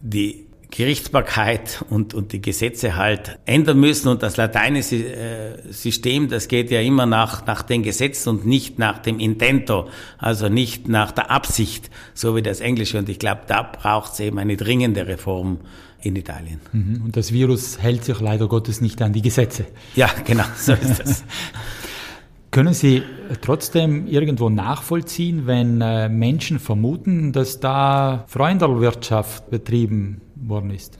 die 0.00 0.45
Gerichtsbarkeit 0.76 1.82
und, 1.88 2.12
und 2.12 2.32
die 2.32 2.42
Gesetze 2.42 2.96
halt 2.96 3.38
ändern 3.46 3.80
müssen. 3.80 4.08
Und 4.08 4.22
das 4.22 4.36
lateinische 4.36 4.96
äh, 4.96 5.72
System, 5.72 6.28
das 6.28 6.48
geht 6.48 6.70
ja 6.70 6.80
immer 6.80 7.06
nach, 7.06 7.46
nach 7.46 7.62
den 7.62 7.82
Gesetzen 7.82 8.28
und 8.28 8.46
nicht 8.46 8.78
nach 8.78 8.98
dem 8.98 9.18
Intento, 9.18 9.88
also 10.18 10.50
nicht 10.50 10.86
nach 10.86 11.12
der 11.12 11.30
Absicht, 11.30 11.90
so 12.12 12.36
wie 12.36 12.42
das 12.42 12.60
Englische. 12.60 12.98
Und 12.98 13.08
ich 13.08 13.18
glaube, 13.18 13.42
da 13.46 13.62
braucht 13.62 14.12
es 14.12 14.20
eben 14.20 14.38
eine 14.38 14.58
dringende 14.58 15.06
Reform 15.06 15.60
in 16.02 16.14
Italien. 16.14 16.60
Mhm. 16.72 17.02
Und 17.06 17.16
das 17.16 17.32
Virus 17.32 17.78
hält 17.78 18.04
sich 18.04 18.20
leider 18.20 18.46
Gottes 18.46 18.82
nicht 18.82 19.00
an 19.00 19.14
die 19.14 19.22
Gesetze. 19.22 19.64
Ja, 19.94 20.10
genau, 20.26 20.44
so 20.56 20.74
ist 20.74 21.00
das. 21.00 21.24
Können 22.50 22.74
Sie 22.74 23.02
trotzdem 23.40 24.06
irgendwo 24.06 24.50
nachvollziehen, 24.50 25.46
wenn 25.46 25.80
äh, 25.80 26.08
Menschen 26.08 26.58
vermuten, 26.58 27.32
dass 27.32 27.60
da 27.60 28.24
Freundelwirtschaft 28.28 29.50
betrieben 29.50 30.20
worden 30.36 30.70
ist? 30.70 30.98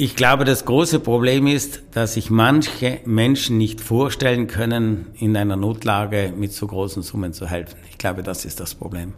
Ich 0.00 0.14
glaube, 0.14 0.44
das 0.44 0.64
große 0.64 1.00
Problem 1.00 1.48
ist, 1.48 1.82
dass 1.90 2.14
sich 2.14 2.30
manche 2.30 3.00
Menschen 3.04 3.58
nicht 3.58 3.80
vorstellen 3.80 4.46
können, 4.46 5.08
in 5.18 5.36
einer 5.36 5.56
Notlage 5.56 6.32
mit 6.36 6.52
so 6.52 6.68
großen 6.68 7.02
Summen 7.02 7.32
zu 7.32 7.48
helfen. 7.48 7.78
Ich 7.90 7.98
glaube, 7.98 8.22
das 8.22 8.44
ist 8.44 8.60
das 8.60 8.76
Problem. 8.76 9.14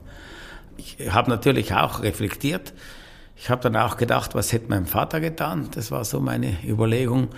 Ich 0.78 0.96
habe 1.11 1.28
natürlich 1.28 1.74
auch 1.74 2.02
reflektiert. 2.02 2.72
Ich 3.37 3.50
habe 3.50 3.61
dann 3.62 3.76
auch 3.76 3.98
gedacht, 3.98 4.35
was 4.35 4.52
hätte 4.52 4.70
mein 4.70 4.87
Vater 4.87 5.20
getan? 5.20 5.68
Das 5.74 5.90
war 5.90 6.04
so 6.06 6.18
meine 6.18 6.56
Überlegung 6.66 7.28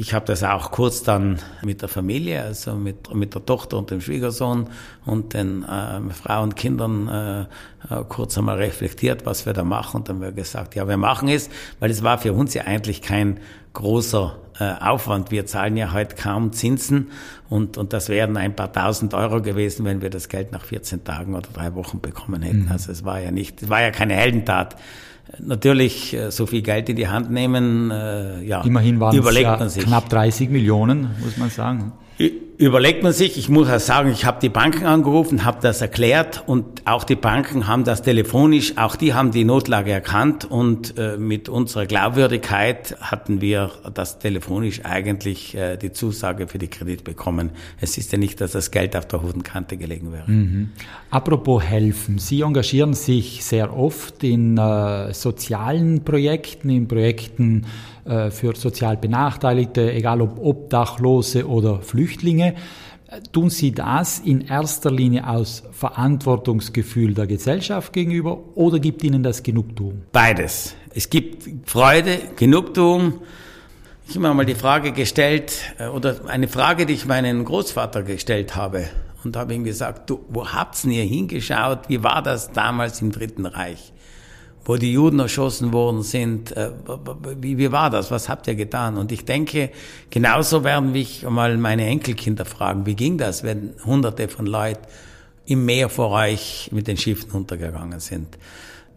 Ich 0.00 0.14
habe 0.14 0.24
das 0.24 0.42
auch 0.42 0.70
kurz 0.70 1.02
dann 1.02 1.40
mit 1.62 1.82
der 1.82 1.90
Familie, 1.90 2.42
also 2.42 2.74
mit, 2.74 3.14
mit 3.14 3.34
der 3.34 3.44
Tochter 3.44 3.76
und 3.76 3.90
dem 3.90 4.00
Schwiegersohn 4.00 4.68
und 5.04 5.34
den 5.34 5.62
äh, 5.62 6.00
Frau 6.14 6.42
und 6.42 6.56
Kindern 6.56 7.06
äh, 7.06 7.40
äh, 7.42 8.04
kurz 8.08 8.38
einmal 8.38 8.56
reflektiert, 8.56 9.26
was 9.26 9.44
wir 9.44 9.52
da 9.52 9.62
machen. 9.62 9.98
Und 9.98 10.08
dann 10.08 10.16
haben 10.16 10.22
wir 10.22 10.32
gesagt, 10.32 10.74
ja, 10.74 10.88
wir 10.88 10.96
machen 10.96 11.28
es, 11.28 11.50
weil 11.80 11.90
es 11.90 12.02
war 12.02 12.16
für 12.16 12.32
uns 12.32 12.54
ja 12.54 12.62
eigentlich 12.62 13.02
kein 13.02 13.40
großer 13.74 14.38
äh, 14.58 14.72
Aufwand. 14.80 15.30
Wir 15.30 15.44
zahlen 15.44 15.76
ja 15.76 15.92
heute 15.92 16.16
kaum 16.16 16.54
Zinsen 16.54 17.10
und, 17.50 17.76
und 17.76 17.92
das 17.92 18.08
wären 18.08 18.38
ein 18.38 18.56
paar 18.56 18.72
tausend 18.72 19.12
Euro 19.12 19.42
gewesen, 19.42 19.84
wenn 19.84 20.00
wir 20.00 20.08
das 20.08 20.30
Geld 20.30 20.50
nach 20.50 20.64
14 20.64 21.04
Tagen 21.04 21.34
oder 21.34 21.50
drei 21.52 21.74
Wochen 21.74 22.00
bekommen 22.00 22.40
hätten. 22.40 22.64
Mhm. 22.64 22.72
Also 22.72 22.90
es 22.90 23.04
war 23.04 23.20
ja 23.20 23.32
nicht, 23.32 23.60
es 23.60 23.68
war 23.68 23.82
ja 23.82 23.90
keine 23.90 24.14
Heldentat. 24.14 24.76
Natürlich 25.38 26.14
äh, 26.14 26.30
so 26.30 26.46
viel 26.46 26.62
Geld 26.62 26.88
in 26.88 26.96
die 26.96 27.08
Hand 27.08 27.30
nehmen, 27.30 27.90
äh, 27.90 28.42
ja, 28.42 28.62
Immerhin 28.62 29.00
waren 29.00 29.16
überlegt 29.16 29.60
es 29.60 29.76
ja 29.76 29.82
knapp 29.82 30.08
30 30.08 30.50
Millionen, 30.50 31.10
muss 31.22 31.36
man 31.36 31.50
sagen 31.50 31.92
überlegt 32.60 33.02
man 33.02 33.14
sich, 33.14 33.38
ich 33.38 33.48
muss 33.48 33.70
auch 33.70 33.80
sagen, 33.80 34.10
ich 34.10 34.26
habe 34.26 34.38
die 34.42 34.50
Banken 34.50 34.84
angerufen, 34.84 35.46
habe 35.46 35.58
das 35.62 35.80
erklärt 35.80 36.44
und 36.46 36.82
auch 36.84 37.04
die 37.04 37.16
Banken 37.16 37.66
haben 37.66 37.84
das 37.84 38.02
telefonisch, 38.02 38.76
auch 38.76 38.96
die 38.96 39.14
haben 39.14 39.30
die 39.30 39.44
Notlage 39.44 39.90
erkannt 39.90 40.44
und 40.44 40.98
äh, 40.98 41.16
mit 41.16 41.48
unserer 41.48 41.86
Glaubwürdigkeit 41.86 42.96
hatten 43.00 43.40
wir 43.40 43.70
das 43.94 44.18
telefonisch 44.18 44.84
eigentlich 44.84 45.54
äh, 45.54 45.78
die 45.78 45.92
Zusage 45.92 46.48
für 46.48 46.58
die 46.58 46.68
Kredit 46.68 47.02
bekommen. 47.02 47.50
Es 47.80 47.96
ist 47.96 48.12
ja 48.12 48.18
nicht, 48.18 48.42
dass 48.42 48.52
das 48.52 48.70
Geld 48.70 48.94
auf 48.94 49.06
der 49.06 49.22
Hodenkante 49.22 49.78
gelegen 49.78 50.12
wäre. 50.12 50.30
Mhm. 50.30 50.72
Apropos 51.10 51.62
helfen, 51.62 52.18
Sie 52.18 52.42
engagieren 52.42 52.92
sich 52.92 53.42
sehr 53.42 53.74
oft 53.74 54.22
in 54.22 54.58
äh, 54.58 55.14
sozialen 55.14 56.04
Projekten, 56.04 56.68
in 56.68 56.86
Projekten, 56.86 57.64
äh, 58.04 58.30
für 58.30 58.56
sozial 58.56 58.96
Benachteiligte, 58.96 59.92
egal 59.92 60.20
ob 60.20 60.38
Obdachlose 60.38 61.46
oder 61.46 61.80
Flüchtlinge. 61.80 62.49
Tun 63.32 63.50
Sie 63.50 63.72
das 63.72 64.20
in 64.20 64.42
erster 64.42 64.90
Linie 64.90 65.26
aus 65.28 65.64
Verantwortungsgefühl 65.72 67.12
der 67.12 67.26
Gesellschaft 67.26 67.92
gegenüber 67.92 68.38
oder 68.54 68.78
gibt 68.78 69.02
Ihnen 69.02 69.24
das 69.24 69.42
Genugtuung? 69.42 70.02
Beides. 70.12 70.76
Es 70.94 71.10
gibt 71.10 71.68
Freude, 71.68 72.18
Genugtuung. 72.36 73.14
Ich 74.06 74.16
habe 74.16 74.28
mir 74.28 74.34
mal 74.34 74.46
die 74.46 74.54
Frage 74.54 74.92
gestellt, 74.92 75.52
äh, 75.78 75.86
oder 75.86 76.20
eine 76.26 76.48
Frage, 76.48 76.86
die 76.86 76.94
ich 76.94 77.06
meinen 77.06 77.44
Großvater 77.44 78.02
gestellt 78.02 78.56
habe. 78.56 78.88
Und 79.22 79.36
habe 79.36 79.54
ihm 79.54 79.64
gesagt, 79.64 80.08
du, 80.08 80.24
wo 80.28 80.48
habt's 80.48 80.82
denn 80.82 80.92
ihr 80.92 81.04
hingeschaut? 81.04 81.88
Wie 81.88 82.02
war 82.02 82.22
das 82.22 82.52
damals 82.52 83.02
im 83.02 83.12
Dritten 83.12 83.44
Reich? 83.44 83.92
Wo 84.64 84.76
die 84.76 84.92
Juden 84.92 85.18
erschossen 85.18 85.72
worden 85.72 86.02
sind. 86.02 86.56
Äh, 86.56 86.70
wie, 87.40 87.58
wie 87.58 87.72
war 87.72 87.90
das? 87.90 88.10
Was 88.10 88.28
habt 88.28 88.46
ihr 88.46 88.54
getan? 88.54 88.96
Und 88.96 89.12
ich 89.12 89.24
denke, 89.24 89.70
genauso 90.10 90.64
werden 90.64 90.92
mich 90.92 91.24
mal 91.28 91.56
meine 91.56 91.86
Enkelkinder 91.86 92.44
fragen, 92.44 92.86
wie 92.86 92.94
ging 92.94 93.18
das, 93.18 93.42
wenn 93.42 93.74
hunderte 93.84 94.28
von 94.28 94.46
Leuten 94.46 94.86
im 95.46 95.64
Meer 95.64 95.88
vor 95.88 96.10
euch 96.10 96.68
mit 96.72 96.86
den 96.86 96.96
Schiffen 96.96 97.30
untergegangen 97.32 98.00
sind? 98.00 98.38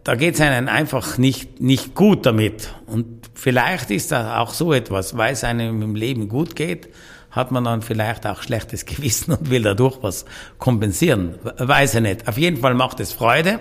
Da 0.04 0.16
geht 0.16 0.34
es 0.34 0.40
einem 0.42 0.68
einfach 0.68 1.16
nicht, 1.16 1.62
nicht 1.62 1.94
gut 1.94 2.26
damit. 2.26 2.74
Und 2.86 3.30
vielleicht 3.32 3.90
ist 3.90 4.12
das 4.12 4.26
auch 4.26 4.52
so 4.52 4.74
etwas, 4.74 5.16
weil 5.16 5.32
es 5.32 5.44
einem 5.44 5.80
im 5.80 5.94
Leben 5.94 6.28
gut 6.28 6.54
geht, 6.56 6.90
hat 7.30 7.50
man 7.50 7.64
dann 7.64 7.80
vielleicht 7.80 8.26
auch 8.26 8.42
schlechtes 8.42 8.84
Gewissen 8.84 9.32
und 9.32 9.50
will 9.50 9.62
dadurch 9.62 9.98
was 10.02 10.26
kompensieren. 10.58 11.36
Weiß 11.42 11.94
ich 11.94 12.00
nicht. 12.02 12.28
Auf 12.28 12.36
jeden 12.36 12.58
Fall 12.58 12.74
macht 12.74 13.00
es 13.00 13.12
Freude. 13.12 13.60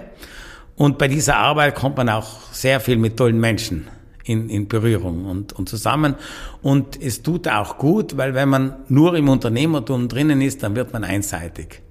Und 0.75 0.97
bei 0.97 1.07
dieser 1.07 1.37
Arbeit 1.37 1.75
kommt 1.75 1.97
man 1.97 2.09
auch 2.09 2.51
sehr 2.51 2.79
viel 2.79 2.97
mit 2.97 3.17
tollen 3.17 3.39
Menschen 3.39 3.87
in, 4.23 4.49
in 4.49 4.67
Berührung 4.67 5.25
und, 5.25 5.53
und 5.53 5.69
zusammen. 5.69 6.15
Und 6.61 7.01
es 7.01 7.21
tut 7.21 7.47
auch 7.47 7.77
gut, 7.77 8.17
weil 8.17 8.33
wenn 8.33 8.49
man 8.49 8.75
nur 8.87 9.15
im 9.15 9.29
Unternehmertum 9.29 10.07
drinnen 10.07 10.41
ist, 10.41 10.63
dann 10.63 10.75
wird 10.75 10.93
man 10.93 11.03
einseitig. 11.03 11.81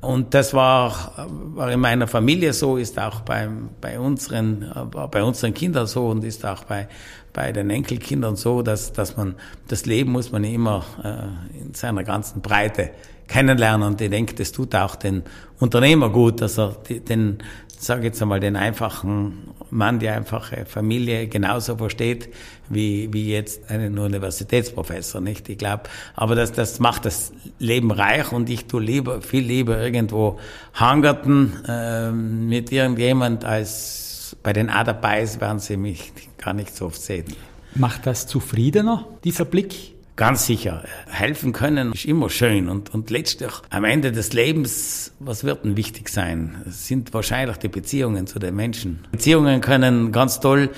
Und 0.00 0.34
das 0.34 0.52
war, 0.52 1.28
war 1.54 1.70
in 1.70 1.78
meiner 1.78 2.08
Familie 2.08 2.52
so, 2.52 2.76
ist 2.76 2.98
auch 2.98 3.20
bei, 3.20 3.48
bei, 3.80 4.00
unseren, 4.00 4.68
bei 4.90 5.22
unseren 5.22 5.54
Kindern 5.54 5.86
so 5.86 6.08
und 6.08 6.24
ist 6.24 6.44
auch 6.44 6.64
bei, 6.64 6.88
bei 7.32 7.52
den 7.52 7.70
Enkelkindern 7.70 8.34
so, 8.34 8.62
dass, 8.62 8.92
dass 8.92 9.16
man, 9.16 9.36
das 9.68 9.86
Leben 9.86 10.10
muss 10.10 10.32
man 10.32 10.42
immer 10.42 10.84
äh, 11.04 11.60
in 11.60 11.74
seiner 11.74 12.02
ganzen 12.02 12.42
Breite 12.42 12.90
kennenlernen. 13.28 13.86
Und 13.86 14.00
ich 14.00 14.10
denke, 14.10 14.34
das 14.34 14.50
tut 14.50 14.74
auch 14.74 14.96
den 14.96 15.22
Unternehmer 15.60 16.10
gut, 16.10 16.40
dass 16.40 16.58
er 16.58 16.76
den, 17.08 17.38
sage 17.84 18.04
jetzt 18.04 18.22
einmal, 18.22 18.40
den 18.40 18.56
einfachen 18.56 19.50
Mann, 19.70 19.98
die 19.98 20.08
einfache 20.08 20.66
Familie 20.66 21.26
genauso 21.28 21.76
versteht, 21.76 22.28
wie, 22.68 23.12
wie 23.12 23.30
jetzt 23.30 23.70
einen 23.70 23.98
Universitätsprofessor, 23.98 25.20
nicht? 25.20 25.48
Ich 25.48 25.58
glaube, 25.58 25.84
aber 26.14 26.34
das, 26.34 26.52
das 26.52 26.78
macht 26.80 27.04
das 27.04 27.32
Leben 27.58 27.90
reich 27.90 28.32
und 28.32 28.50
ich 28.50 28.66
tue 28.66 28.82
lieber, 28.82 29.22
viel 29.22 29.44
lieber 29.44 29.80
irgendwo 29.80 30.38
hangerten 30.74 31.64
äh, 31.66 32.10
mit 32.10 32.70
irgendjemand, 32.70 33.44
als 33.44 34.36
bei 34.42 34.52
den 34.52 34.70
A 34.70 34.84
dabei 34.84 35.22
ist, 35.22 35.40
werden 35.40 35.58
sie 35.58 35.76
mich 35.76 36.12
gar 36.38 36.54
nicht 36.54 36.74
so 36.74 36.86
oft 36.86 37.00
sehen. 37.00 37.26
Macht 37.74 38.06
das 38.06 38.26
zufriedener, 38.26 39.06
dieser 39.24 39.44
Blick 39.44 39.94
Ganz 40.16 40.46
sicher. 40.46 40.84
Helfen 41.08 41.52
können 41.52 41.92
ist 41.92 42.04
immer 42.04 42.28
schön 42.28 42.68
und, 42.68 42.92
und 42.92 43.08
letztlich 43.10 43.52
am 43.70 43.84
Ende 43.84 44.12
des 44.12 44.34
Lebens, 44.34 45.14
was 45.20 45.42
wird 45.42 45.64
denn 45.64 45.76
wichtig 45.76 46.10
sein? 46.10 46.62
Es 46.68 46.86
sind 46.86 47.14
wahrscheinlich 47.14 47.56
die 47.56 47.68
Beziehungen 47.68 48.26
zu 48.26 48.38
den 48.38 48.54
Menschen. 48.54 49.06
Beziehungen 49.10 49.62
können 49.62 50.12
ganz 50.12 50.40
toll 50.40 50.68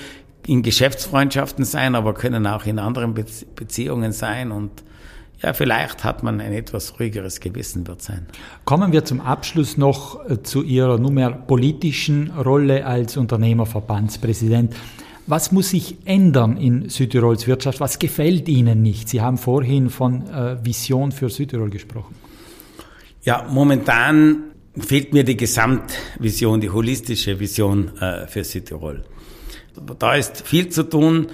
in 0.47 0.63
Geschäftsfreundschaften 0.63 1.65
sein, 1.65 1.95
aber 1.95 2.13
können 2.13 2.47
auch 2.47 2.65
in 2.65 2.79
anderen 2.79 3.13
Be 3.13 3.25
Beziehungen 3.55 4.13
sein 4.13 4.51
und 4.51 4.83
ja, 5.41 5.53
vielleicht 5.53 6.03
hat 6.05 6.23
man 6.23 6.39
ein 6.39 6.53
etwas 6.53 6.97
ruhigeres 6.97 7.41
Gewissen, 7.41 7.85
wird 7.87 8.01
sein. 8.01 8.25
Kommen 8.63 8.93
wir 8.93 9.03
zum 9.03 9.19
Abschluss 9.19 9.75
noch 9.77 10.27
äh, 10.29 10.41
zu 10.41 10.63
Ihrer 10.63 10.97
nunmehr 10.97 11.31
politischen 11.31 12.31
Rolle 12.31 12.85
als 12.85 13.17
Unternehmerverbandspräsident. 13.17 14.73
Was 15.27 15.51
muss 15.51 15.71
sich 15.71 15.97
ändern 16.05 16.57
in 16.57 16.89
Südtirols 16.89 17.47
Wirtschaft? 17.47 17.79
Was 17.79 17.97
gefällt 17.97 18.47
Ihnen 18.47 18.83
nicht? 18.83 19.09
Sie 19.09 19.21
haben 19.21 19.39
vorhin 19.39 19.89
von 19.89 20.27
äh, 20.27 20.63
Vision 20.63 21.11
für 21.11 21.29
Südtirol 21.29 21.71
gesprochen. 21.71 22.15
Ja, 23.23 23.47
momentan 23.49 24.51
fehlt 24.77 25.13
mir 25.13 25.23
die 25.23 25.35
Gesamtvision, 25.35 26.61
die 26.61 26.69
holistische 26.69 27.39
Vision 27.39 27.97
äh, 27.97 28.27
für 28.27 28.43
Südtirol. 28.43 29.03
Da 29.97 30.13
ist 30.13 30.45
viel 30.45 30.69
zu 30.69 30.83
tun. 30.83 31.27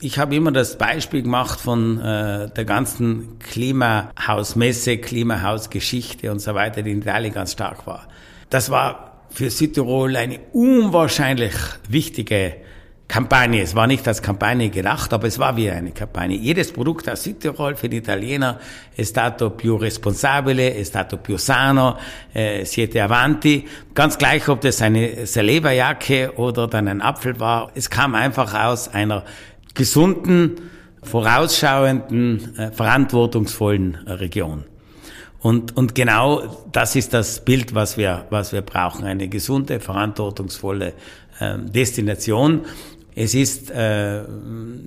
Ich 0.00 0.18
habe 0.18 0.34
immer 0.34 0.50
das 0.50 0.78
Beispiel 0.78 1.22
gemacht 1.22 1.60
von 1.60 2.00
äh, 2.00 2.48
der 2.50 2.64
ganzen 2.64 3.38
Klimahausmesse, 3.40 4.96
Klimahausgeschichte 4.96 6.32
und 6.32 6.38
so 6.38 6.54
weiter, 6.54 6.82
die 6.82 6.92
in 6.92 7.02
Italien 7.02 7.34
ganz 7.34 7.52
stark 7.52 7.86
war. 7.86 8.08
Das 8.48 8.70
war 8.70 9.20
für 9.28 9.50
Südtirol 9.50 10.16
eine 10.16 10.40
unwahrscheinlich 10.52 11.54
wichtige 11.88 12.56
Kampagne. 13.06 13.60
Es 13.60 13.74
war 13.74 13.86
nicht 13.86 14.08
als 14.08 14.22
Kampagne 14.22 14.70
gedacht, 14.70 15.12
aber 15.12 15.26
es 15.26 15.38
war 15.38 15.56
wie 15.56 15.70
eine 15.70 15.90
Kampagne. 15.90 16.36
Jedes 16.36 16.72
Produkt 16.72 17.08
aus 17.08 17.22
Südtirol 17.22 17.76
für 17.76 17.88
die 17.88 17.98
Italiener 17.98 18.58
è 18.96 19.02
stato 19.02 19.50
più 19.50 19.76
responsabile, 19.76 20.74
è 20.74 20.82
stato 20.84 21.18
più 21.18 21.36
sano, 21.36 21.98
eh, 22.32 22.64
siete 22.64 23.00
avanti. 23.00 23.68
Ganz 23.92 24.16
gleich, 24.16 24.48
ob 24.48 24.62
das 24.62 24.80
eine 24.80 25.26
Saleva-Jacke 25.26 26.32
oder 26.36 26.66
dann 26.66 26.88
ein 26.88 27.02
Apfel 27.02 27.38
war. 27.38 27.70
Es 27.74 27.90
kam 27.90 28.14
einfach 28.14 28.54
aus 28.54 28.88
einer 28.88 29.24
gesunden, 29.74 30.70
vorausschauenden, 31.02 32.58
äh, 32.58 32.72
verantwortungsvollen 32.72 33.96
Region. 34.06 34.64
Und, 35.44 35.76
und 35.76 35.94
genau 35.94 36.64
das 36.72 36.96
ist 36.96 37.12
das 37.12 37.44
Bild, 37.44 37.74
was 37.74 37.98
wir, 37.98 38.24
was 38.30 38.54
wir 38.54 38.62
brauchen. 38.62 39.04
Eine 39.04 39.28
gesunde, 39.28 39.78
verantwortungsvolle 39.78 40.88
äh, 40.88 40.92
Destination. 41.40 42.62
Es 43.16 43.34
ist, 43.34 43.70
äh, 43.70 44.22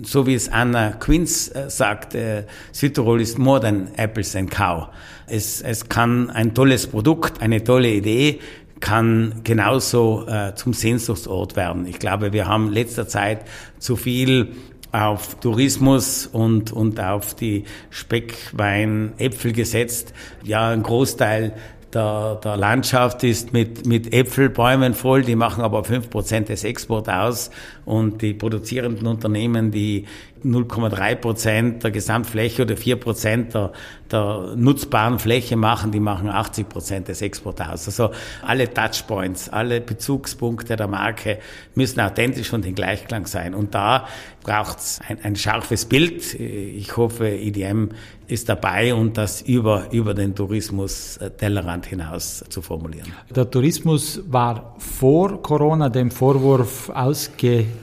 so 0.03 0.27
wie 0.27 0.33
es 0.33 0.49
Anna 0.49 0.91
Quinz 0.91 1.49
äh, 1.53 1.69
sagt, 1.69 2.13
äh, 2.13 2.43
Südtirol 2.73 3.21
ist 3.21 3.39
more 3.39 3.61
than 3.61 3.87
apples 3.95 4.35
and 4.35 4.51
cow. 4.51 4.89
Es, 5.27 5.61
es 5.61 5.87
kann 5.87 6.29
ein 6.29 6.53
tolles 6.53 6.87
Produkt, 6.87 7.41
eine 7.41 7.63
tolle 7.63 7.89
Idee, 7.89 8.39
kann 8.81 9.41
genauso 9.43 10.27
äh, 10.27 10.53
zum 10.55 10.73
Sehnsuchtsort 10.73 11.55
werden. 11.55 11.87
Ich 11.87 11.99
glaube, 11.99 12.33
wir 12.33 12.47
haben 12.47 12.71
letzter 12.71 13.07
Zeit 13.07 13.41
zu 13.79 13.95
viel 13.95 14.53
auf 14.91 15.39
Tourismus 15.39 16.27
und, 16.27 16.71
und 16.71 16.99
auf 16.99 17.33
die 17.33 17.63
Speckwein, 17.89 19.13
Äpfel 19.17 19.53
gesetzt. 19.53 20.13
Ja, 20.43 20.69
ein 20.69 20.83
Großteil 20.83 21.53
der, 21.93 22.39
der 22.43 22.57
Landschaft 22.57 23.23
ist 23.23 23.53
mit, 23.53 23.85
mit 23.85 24.13
Äpfelbäumen 24.13 24.93
voll, 24.93 25.23
die 25.23 25.35
machen 25.35 25.63
aber 25.63 25.83
fünf 25.83 26.09
Prozent 26.09 26.49
des 26.49 26.63
Exports 26.63 27.09
aus 27.09 27.51
und 27.87 28.21
die 28.21 28.33
produzierenden 28.33 29.07
Unternehmen, 29.07 29.71
die 29.71 30.05
0,3 30.43 31.15
Prozent 31.15 31.83
der 31.83 31.91
Gesamtfläche 31.91 32.63
oder 32.63 32.75
4 32.75 32.97
Prozent 32.97 33.53
der, 33.53 33.71
der 34.11 34.53
nutzbaren 34.55 35.19
Fläche 35.19 35.55
machen, 35.55 35.91
die 35.91 36.01
machen 36.01 36.29
80 36.29 36.67
Prozent 36.67 37.07
des 37.07 37.21
Exportaus. 37.21 37.87
Also 37.87 38.11
alle 38.45 38.71
Touchpoints, 38.71 39.49
alle 39.49 39.79
Bezugspunkte 39.79 40.75
der 40.75 40.87
Marke 40.87 41.39
müssen 41.75 42.01
authentisch 42.01 42.51
und 42.51 42.65
in 42.65 42.75
Gleichklang 42.75 43.25
sein. 43.25 43.55
Und 43.55 43.73
da 43.73 44.07
braucht 44.43 44.79
es 44.79 44.99
ein, 45.07 45.19
ein 45.23 45.35
scharfes 45.35 45.85
Bild. 45.85 46.33
Ich 46.39 46.95
hoffe, 46.97 47.29
IDM 47.29 47.89
ist 48.27 48.49
dabei 48.49 48.93
und 48.93 49.17
das 49.17 49.41
über, 49.41 49.87
über 49.91 50.13
den 50.13 50.35
Tourismus 50.35 51.19
Tellerrand 51.37 51.85
hinaus 51.85 52.43
zu 52.49 52.61
formulieren. 52.61 53.11
Der 53.33 53.49
Tourismus 53.49 54.21
war 54.27 54.75
vor 54.77 55.41
Corona 55.41 55.89
dem 55.89 56.11
Vorwurf 56.11 56.89
ausgesetzt, 56.89 57.76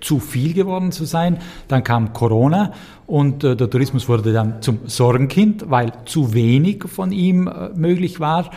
zu 0.00 0.18
viel 0.18 0.54
geworden 0.54 0.92
zu 0.92 1.04
sein. 1.04 1.38
Dann 1.68 1.84
kam 1.84 2.12
Corona 2.12 2.72
und 3.06 3.44
äh, 3.44 3.56
der 3.56 3.70
Tourismus 3.70 4.08
wurde 4.08 4.32
dann 4.32 4.62
zum 4.62 4.80
Sorgenkind, 4.86 5.70
weil 5.70 5.92
zu 6.04 6.34
wenig 6.34 6.84
von 6.86 7.12
ihm 7.12 7.48
äh, 7.48 7.70
möglich 7.74 8.20
war. 8.20 8.50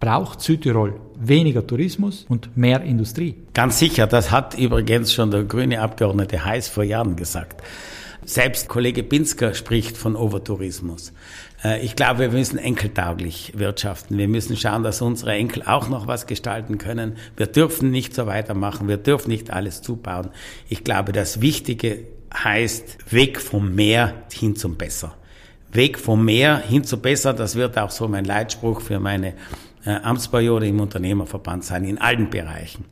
Braucht 0.00 0.40
Südtirol 0.40 1.00
weniger 1.16 1.66
Tourismus 1.66 2.26
und 2.28 2.56
mehr 2.56 2.82
Industrie? 2.82 3.36
Ganz 3.54 3.78
sicher, 3.78 4.06
das 4.06 4.30
hat 4.30 4.58
übrigens 4.58 5.12
schon 5.12 5.30
der 5.30 5.44
grüne 5.44 5.80
Abgeordnete 5.80 6.44
Heiß 6.44 6.68
vor 6.68 6.84
Jahren 6.84 7.16
gesagt. 7.16 7.62
Selbst 8.26 8.68
Kollege 8.68 9.02
Pinsker 9.02 9.54
spricht 9.54 9.96
von 9.96 10.16
Overtourismus. 10.16 11.12
Äh, 11.64 11.84
ich 11.84 11.96
glaube, 11.96 12.20
wir 12.20 12.30
müssen 12.30 12.58
enkeltauglich 12.58 13.52
wirtschaften. 13.56 14.18
Wir 14.18 14.28
müssen 14.28 14.56
schauen, 14.56 14.82
dass 14.82 15.00
unsere 15.00 15.32
Enkel 15.32 15.62
auch 15.64 15.88
noch 15.88 16.06
was 16.06 16.26
gestalten 16.26 16.78
können. 16.78 17.16
Wir 17.36 17.46
dürfen 17.46 17.90
nicht 17.90 18.14
so 18.14 18.26
weitermachen. 18.26 18.86
Wir 18.86 18.98
dürfen 18.98 19.30
nicht 19.30 19.50
alles 19.50 19.82
zubauen. 19.82 20.30
Ich 20.68 20.84
glaube, 20.84 21.12
das 21.12 21.40
Wichtige 21.40 22.04
heißt 22.32 23.12
Weg 23.12 23.40
vom 23.40 23.74
Meer 23.74 24.14
hin 24.32 24.56
zum 24.56 24.76
Besser. 24.76 25.14
Weg 25.72 25.98
vom 25.98 26.24
Meer 26.24 26.58
hin 26.58 26.84
zu 26.84 26.98
besser, 26.98 27.32
das 27.34 27.56
wird 27.56 27.76
auch 27.78 27.90
so 27.90 28.06
mein 28.06 28.24
Leitspruch 28.24 28.80
für 28.80 29.00
meine 29.00 29.34
äh, 29.84 29.90
Amtsperiode 29.90 30.68
im 30.68 30.78
Unternehmerverband 30.78 31.64
sein, 31.64 31.84
in 31.84 31.98
allen 31.98 32.30
Bereichen. 32.30 32.84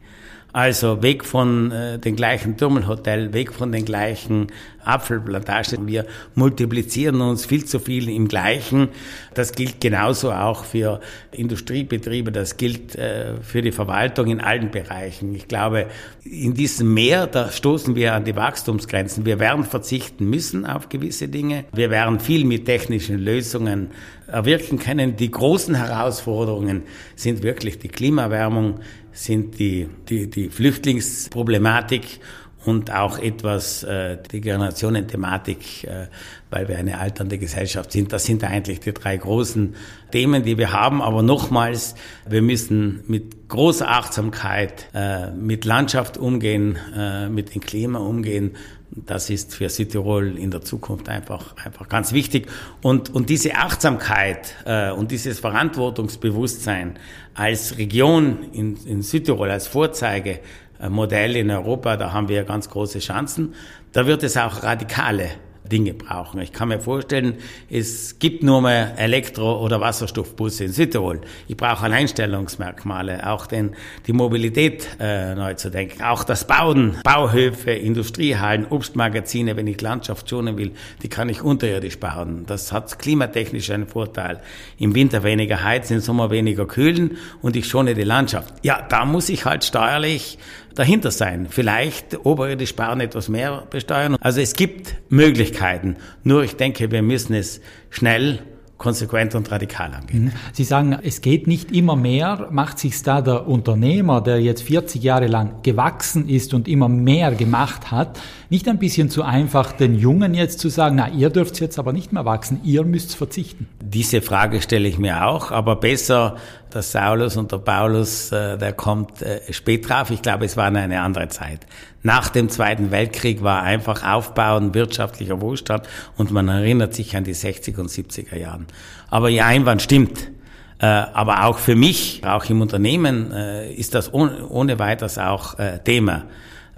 Also 0.53 1.03
weg 1.03 1.25
von 1.25 1.73
äh, 1.73 1.99
den 1.99 2.15
gleichen 2.15 2.59
Turmelhotel, 2.59 3.33
weg 3.33 3.55
von 3.55 3.73
den 3.73 3.87
gleichen 3.87 4.49
Apfelplantagen. 4.85 5.87
Wir 5.87 6.05
multiplizieren 6.35 7.23
uns 7.23 7.47
viel 7.47 7.65
zu 7.65 7.79
viel 7.79 8.11
im 8.11 8.29
Gleichen. 8.29 8.89
Das 9.33 9.53
gilt 9.53 9.81
genauso 9.81 10.31
auch 10.31 10.65
für 10.65 11.01
Industriebetriebe, 11.31 12.33
das 12.33 12.59
gilt 12.59 12.97
äh, 12.97 13.41
für 13.41 13.63
die 13.63 13.73
Verwaltung 13.73 14.27
in 14.27 14.41
allen 14.41 14.71
Bereichen. 14.71 15.35
Ich 15.35 15.49
glaube, 15.49 15.87
in 16.23 16.53
diesem 16.53 16.93
Meer, 16.93 17.27
da 17.27 17.51
stoßen 17.51 17.97
wir 17.97 18.13
an 18.13 18.25
die 18.25 18.37
Wachstumsgrenzen. 18.37 19.25
Wir 19.25 19.39
werden 19.39 19.65
verzichten 19.65 20.29
müssen 20.29 20.67
auf 20.67 20.91
gewisse 20.91 21.29
Dinge. 21.29 21.65
Wir 21.73 21.91
werden 21.91 22.21
viel 22.21 22.45
mit 22.45 22.67
technischen 22.67 23.19
Lösungen 23.19 23.91
erwirken 24.27 24.79
können. 24.79 25.17
Die 25.17 25.31
großen 25.31 25.75
Herausforderungen 25.75 26.83
sind 27.17 27.43
wirklich 27.43 27.79
die 27.79 27.89
Klimaerwärmung, 27.89 28.81
sind 29.13 29.59
die, 29.59 29.89
die, 30.09 30.29
die 30.29 30.49
Flüchtlingsproblematik 30.49 32.21
und 32.65 32.93
auch 32.93 33.19
etwas 33.19 33.83
äh, 33.83 34.19
die 34.31 34.41
Generationenthematik, 34.41 35.85
äh, 35.85 36.07
weil 36.51 36.69
wir 36.69 36.79
eine 36.79 36.99
alternde 36.99 37.39
Gesellschaft 37.39 37.93
sind. 37.93 38.13
Das 38.13 38.25
sind 38.25 38.45
eigentlich 38.45 38.81
die 38.81 38.93
drei 38.93 39.17
großen 39.17 39.75
Themen, 40.13 40.45
die 40.45 40.59
wir 40.59 40.73
haben. 40.73 41.03
Aber 41.03 41.23
nochmals, 41.23 41.95
wir 42.29 42.43
müssen 42.43 43.03
mit 43.09 43.49
großer 43.49 43.89
Achtsamkeit 43.89 44.89
äh, 44.95 45.31
mit 45.33 45.65
Landschaft 45.65 46.17
umgehen, 46.17 46.79
äh, 46.97 47.29
mit 47.29 47.55
dem 47.55 47.61
Klima 47.61 47.99
umgehen. 47.99 48.53
Das 48.95 49.31
ist 49.31 49.55
für 49.55 49.71
Südtirol 49.71 50.37
in 50.37 50.51
der 50.51 50.61
Zukunft 50.61 51.09
einfach, 51.09 51.57
einfach 51.65 51.89
ganz 51.89 52.13
wichtig. 52.13 52.49
Und, 52.83 53.09
und 53.09 53.31
diese 53.31 53.55
Achtsamkeit 53.55 54.55
äh, 54.67 54.91
und 54.91 55.11
dieses 55.11 55.41
Verantwortungsbewusstsein 55.41 56.99
als 57.33 57.79
Region 57.79 58.51
in, 58.53 58.77
in 58.85 59.01
Südtirol, 59.01 59.51
als 59.51 59.67
Vorzeigemodell 59.67 61.37
in 61.37 61.51
Europa, 61.51 61.97
da 61.97 62.13
haben 62.13 62.29
wir 62.29 62.45
ganz 62.45 62.69
große 62.69 62.99
Chancen. 62.99 63.55
Da 63.93 64.07
wird 64.07 64.23
es 64.25 64.37
auch 64.37 64.63
radikale 64.63 65.31
Dinge 65.73 65.95
brauchen. 65.95 66.41
Ich 66.41 66.53
kann 66.53 66.69
mir 66.69 66.81
vorstellen, 66.81 67.39
es 67.71 68.19
gibt 68.19 68.43
nur 68.43 68.61
mehr 68.61 68.99
Elektro- 68.99 69.59
oder 69.61 69.81
Wasserstoffbusse 69.81 70.65
in 70.65 70.73
Südtirol. 70.73 71.23
Ich 71.49 71.57
brauche 71.57 71.85
Alleinstellungsmerkmale, 71.85 73.27
auch 73.29 73.47
den, 73.47 73.75
die 74.07 74.13
Mobilität 74.13 74.87
äh, 75.01 75.35
neu 75.35 75.55
zu 75.55 75.71
denken, 75.71 76.03
auch 76.03 76.25
das 76.25 76.47
Bauen, 76.47 76.99
Bauhöfe, 77.03 77.71
Industriehallen, 77.71 78.67
Obstmagazine, 78.69 79.57
wenn 79.57 79.67
ich 79.67 79.81
Landschaft 79.81 80.29
schonen 80.29 80.59
will, 80.59 80.73
die 81.03 81.09
kann 81.09 81.31
ich 81.31 81.43
unterirdisch 81.43 81.99
bauen. 81.99 82.45
Das 82.47 82.71
hat 82.71 82.99
klimatechnisch 82.99 83.71
einen 83.71 83.87
Vorteil. 83.87 84.43
Im 84.79 84.95
Winter 84.95 85.25
weniger 85.25 85.65
heizen, 85.65 85.95
im 85.95 86.01
Sommer 86.01 86.31
weniger 86.31 86.67
kühlen 86.67 87.17
und 87.41 87.57
ich 87.57 87.67
schone 87.67 87.95
die 87.95 88.03
Landschaft. 88.03 88.53
Ja, 88.63 88.83
da 88.87 89.07
muss 89.07 89.31
ich 89.31 89.47
halt 89.47 89.65
steuerlich 89.65 90.39
dahinter 90.75 91.11
sein. 91.11 91.47
Vielleicht 91.49 92.25
oberirdisch 92.25 92.71
sparen, 92.71 93.01
etwas 93.01 93.29
mehr 93.29 93.65
besteuern. 93.71 94.17
Also 94.21 94.41
es 94.41 94.55
gibt 94.55 94.97
Möglichkeiten. 95.09 95.97
Nur 96.25 96.43
ich 96.45 96.57
denke, 96.57 96.91
wir 96.91 97.03
müssen 97.03 97.35
es 97.35 97.61
schnell 97.91 98.41
konsequent 98.83 99.37
und 99.37 99.49
radikal 99.53 99.95
angehen. 99.95 100.25
Mhm. 100.25 100.33
Sie 100.53 100.65
sagen, 100.65 100.99
es 101.05 101.21
geht 101.21 101.47
nicht 101.47 101.71
immer 101.71 101.95
mehr. 101.95 102.49
Macht 102.51 102.81
sich 102.81 103.01
da 103.03 103.23
der 103.23 103.47
Unternehmer, 103.47 104.21
der 104.21 104.41
jetzt 104.41 104.65
40 104.65 105.01
Jahre 105.01 105.29
lang 105.29 105.63
gewachsen 105.63 106.29
ist 106.29 106.53
und 106.53 106.67
immer 106.67 106.89
mehr 106.89 107.31
gemacht 107.31 107.93
hat, 107.93 108.19
nicht 108.51 108.67
ein 108.69 108.81
bisschen 108.81 109.09
zu 109.09 109.23
einfach, 109.23 109.71
den 109.71 109.95
Jungen 109.95 110.35
jetzt 110.35 110.59
zu 110.59 110.69
sagen, 110.69 110.97
na, 110.97 111.09
ihr 111.09 111.31
dürft 111.31 111.61
jetzt 111.61 111.79
aber 111.79 111.93
nicht 111.93 112.13
mehr 112.13 112.25
wachsen, 112.25 112.61
ihr 112.65 112.85
müsst 112.85 113.15
verzichten? 113.15 113.69
Diese 113.81 114.21
Frage 114.21 114.61
stelle 114.61 114.89
ich 114.89 114.99
mir 114.99 115.27
auch, 115.27 115.53
aber 115.53 115.77
besser 115.77 116.37
der 116.75 116.83
Saulus 116.83 117.37
und 117.37 117.53
der 117.53 117.59
Paulus, 117.59 118.33
äh, 118.33 118.57
der 118.59 118.73
kommt 118.73 119.23
äh, 119.23 119.41
spät 119.53 119.89
drauf. 119.89 120.11
Ich 120.11 120.23
glaube, 120.23 120.45
es 120.45 120.57
war 120.57 120.67
eine 120.67 121.01
andere 121.01 121.29
Zeit. 121.29 121.61
Nach 122.03 122.29
dem 122.29 122.49
Zweiten 122.49 122.91
Weltkrieg 122.91 123.43
war 123.43 123.63
einfach 123.63 124.05
Aufbauen 124.05 124.75
wirtschaftlicher 124.75 125.41
Wohlstand 125.41 125.87
und 126.17 126.31
man 126.31 126.49
erinnert 126.49 126.95
sich 126.95 127.17
an 127.17 127.25
die 127.25 127.35
60er 127.35 127.81
und 127.81 127.91
70er 127.91 128.37
Jahren. 128.37 128.67
Aber 129.11 129.31
Ihr 129.31 129.47
Einwand 129.47 129.83
stimmt. 129.83 130.31
Äh, 130.79 130.87
aber 130.87 131.45
auch 131.45 131.59
für 131.59 131.77
mich, 131.77 132.23
auch 132.27 132.45
im 132.47 132.61
Unternehmen, 132.61 133.31
ist 133.31 133.95
das 133.95 134.13
ohne 134.13 134.79
weiteres 134.79 135.19
auch 135.19 135.57
Thema. 135.85 136.25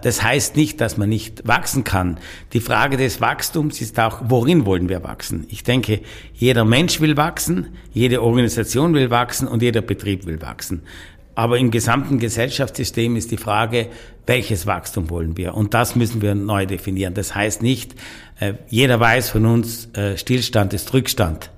Das 0.04 0.22
heißt 0.22 0.54
nicht, 0.54 0.82
dass 0.82 0.98
man 0.98 1.08
nicht 1.08 1.48
wachsen 1.48 1.82
kann. 1.82 2.18
Die 2.52 2.60
Frage 2.60 2.98
des 2.98 3.22
Wachstums 3.22 3.80
ist 3.80 3.98
auch, 3.98 4.20
worin 4.28 4.66
wollen 4.66 4.90
wir 4.90 5.02
wachsen? 5.02 5.46
Ich 5.48 5.64
denke, 5.64 6.02
jeder 6.34 6.66
Mensch 6.66 7.00
will 7.00 7.16
wachsen, 7.16 7.68
jede 7.94 8.22
Organisation 8.22 8.92
will 8.92 9.08
wachsen 9.08 9.48
und 9.48 9.62
jeder 9.62 9.80
Betrieb 9.80 10.26
will 10.26 10.42
wachsen. 10.42 10.82
Aber 11.34 11.58
im 11.58 11.70
gesamten 11.70 12.18
Gesellschaftssystem 12.18 13.16
ist 13.16 13.30
die 13.30 13.38
Frage, 13.38 13.88
welches 14.26 14.66
Wachstum 14.66 15.08
wollen 15.08 15.38
wir? 15.38 15.54
Und 15.54 15.72
das 15.72 15.96
müssen 15.96 16.20
wir 16.20 16.34
neu 16.34 16.66
definieren. 16.66 17.14
Das 17.14 17.34
heißt 17.34 17.62
nicht, 17.62 17.94
äh, 18.40 18.52
jeder 18.68 19.00
weiß 19.00 19.30
von 19.30 19.46
uns, 19.46 19.88
äh, 19.94 20.18
Stillstand 20.18 20.74
ist 20.74 20.92
Rückstand. 20.92 21.50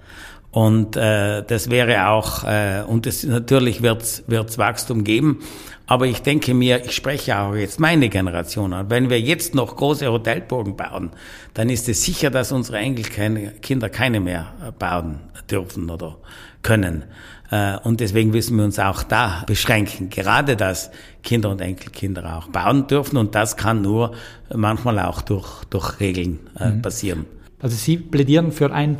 Und 0.52 0.96
äh, 0.96 1.42
das 1.42 1.68
wäre 1.68 2.08
auch, 2.10 2.44
äh, 2.44 2.84
und 2.86 3.08
es, 3.08 3.24
natürlich 3.24 3.82
wird 3.82 4.02
es 4.02 4.56
Wachstum 4.56 5.02
geben. 5.02 5.40
Aber 5.86 6.06
ich 6.06 6.22
denke 6.22 6.52
mir, 6.52 6.84
ich 6.84 6.92
spreche 6.96 7.38
auch 7.38 7.54
jetzt 7.54 7.78
meine 7.78 8.08
Generation 8.08 8.72
an. 8.72 8.90
Wenn 8.90 9.08
wir 9.08 9.20
jetzt 9.20 9.54
noch 9.54 9.76
große 9.76 10.10
Hotelburgen 10.10 10.76
bauen, 10.76 11.10
dann 11.54 11.70
ist 11.70 11.88
es 11.88 12.02
sicher, 12.02 12.30
dass 12.30 12.50
unsere 12.50 12.78
Enkelkinder 12.78 13.88
keine 13.88 14.18
mehr 14.18 14.52
bauen 14.78 15.20
dürfen 15.48 15.88
oder 15.88 16.16
können. 16.62 17.04
Äh, 17.50 17.78
und 17.78 18.00
deswegen 18.00 18.30
müssen 18.30 18.56
wir 18.56 18.64
uns 18.64 18.78
auch 18.80 19.04
da 19.04 19.44
beschränken. 19.46 20.10
Gerade, 20.10 20.56
dass 20.56 20.90
Kinder 21.22 21.50
und 21.50 21.60
Enkelkinder 21.60 22.36
auch 22.36 22.48
bauen 22.48 22.88
dürfen. 22.88 23.16
Und 23.16 23.36
das 23.36 23.56
kann 23.56 23.82
nur 23.82 24.12
manchmal 24.52 24.98
auch 24.98 25.22
durch, 25.22 25.64
durch 25.70 26.00
Regeln 26.00 26.40
äh, 26.58 26.70
mhm. 26.70 26.82
passieren. 26.82 27.26
Also 27.60 27.76
Sie 27.76 27.96
plädieren 27.96 28.50
für 28.50 28.72
ein 28.72 28.98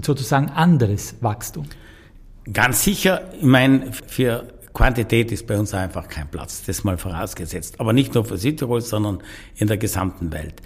sozusagen 0.00 0.50
anderes 0.50 1.16
Wachstum. 1.20 1.66
Ganz 2.52 2.84
sicher, 2.84 3.22
ich 3.36 3.42
meine, 3.42 3.92
für 3.92 4.44
Quantität 4.72 5.32
ist 5.32 5.46
bei 5.46 5.58
uns 5.58 5.74
einfach 5.74 6.08
kein 6.08 6.28
Platz, 6.28 6.62
das 6.64 6.84
mal 6.84 6.96
vorausgesetzt. 6.96 7.80
Aber 7.80 7.92
nicht 7.92 8.14
nur 8.14 8.24
für 8.24 8.38
Südtirol, 8.38 8.80
sondern 8.80 9.22
in 9.56 9.66
der 9.66 9.76
gesamten 9.76 10.32
Welt. 10.32 10.62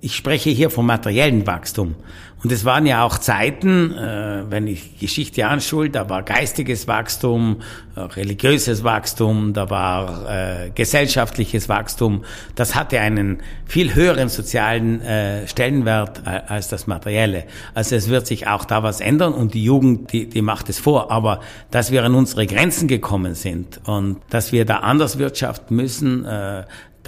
Ich 0.00 0.14
spreche 0.14 0.50
hier 0.50 0.70
vom 0.70 0.86
materiellen 0.86 1.46
Wachstum. 1.46 1.96
Und 2.42 2.52
es 2.52 2.64
waren 2.64 2.86
ja 2.86 3.02
auch 3.02 3.18
Zeiten, 3.18 3.92
äh, 3.92 4.44
wenn 4.48 4.68
ich 4.68 5.00
Geschichte 5.00 5.46
anschul, 5.48 5.88
da 5.88 6.08
war 6.08 6.22
geistiges 6.22 6.86
Wachstum, 6.86 7.62
äh, 7.96 8.00
religiöses 8.00 8.84
Wachstum, 8.84 9.54
da 9.54 9.70
war 9.70 10.30
äh, 10.30 10.70
gesellschaftliches 10.70 11.68
Wachstum. 11.68 12.24
Das 12.54 12.76
hatte 12.76 13.00
einen 13.00 13.38
viel 13.66 13.94
höheren 13.94 14.28
sozialen 14.28 15.00
Stellenwert 15.46 16.26
als 16.26 16.68
das 16.68 16.86
materielle. 16.86 17.44
Also 17.74 17.96
es 17.96 18.08
wird 18.08 18.26
sich 18.26 18.46
auch 18.46 18.64
da 18.64 18.82
was 18.82 19.00
ändern 19.00 19.34
und 19.34 19.54
die 19.54 19.64
Jugend, 19.64 20.12
die, 20.12 20.28
die 20.28 20.42
macht 20.42 20.68
es 20.68 20.78
vor. 20.78 21.10
Aber 21.10 21.40
dass 21.70 21.90
wir 21.90 22.04
an 22.04 22.14
unsere 22.14 22.46
Grenzen 22.46 22.88
gekommen 22.88 23.34
sind 23.34 23.80
und 23.84 24.18
dass 24.30 24.52
wir 24.52 24.64
da 24.64 24.78
anders 24.78 25.18
wirtschaften 25.18 25.76
müssen, 25.76 26.26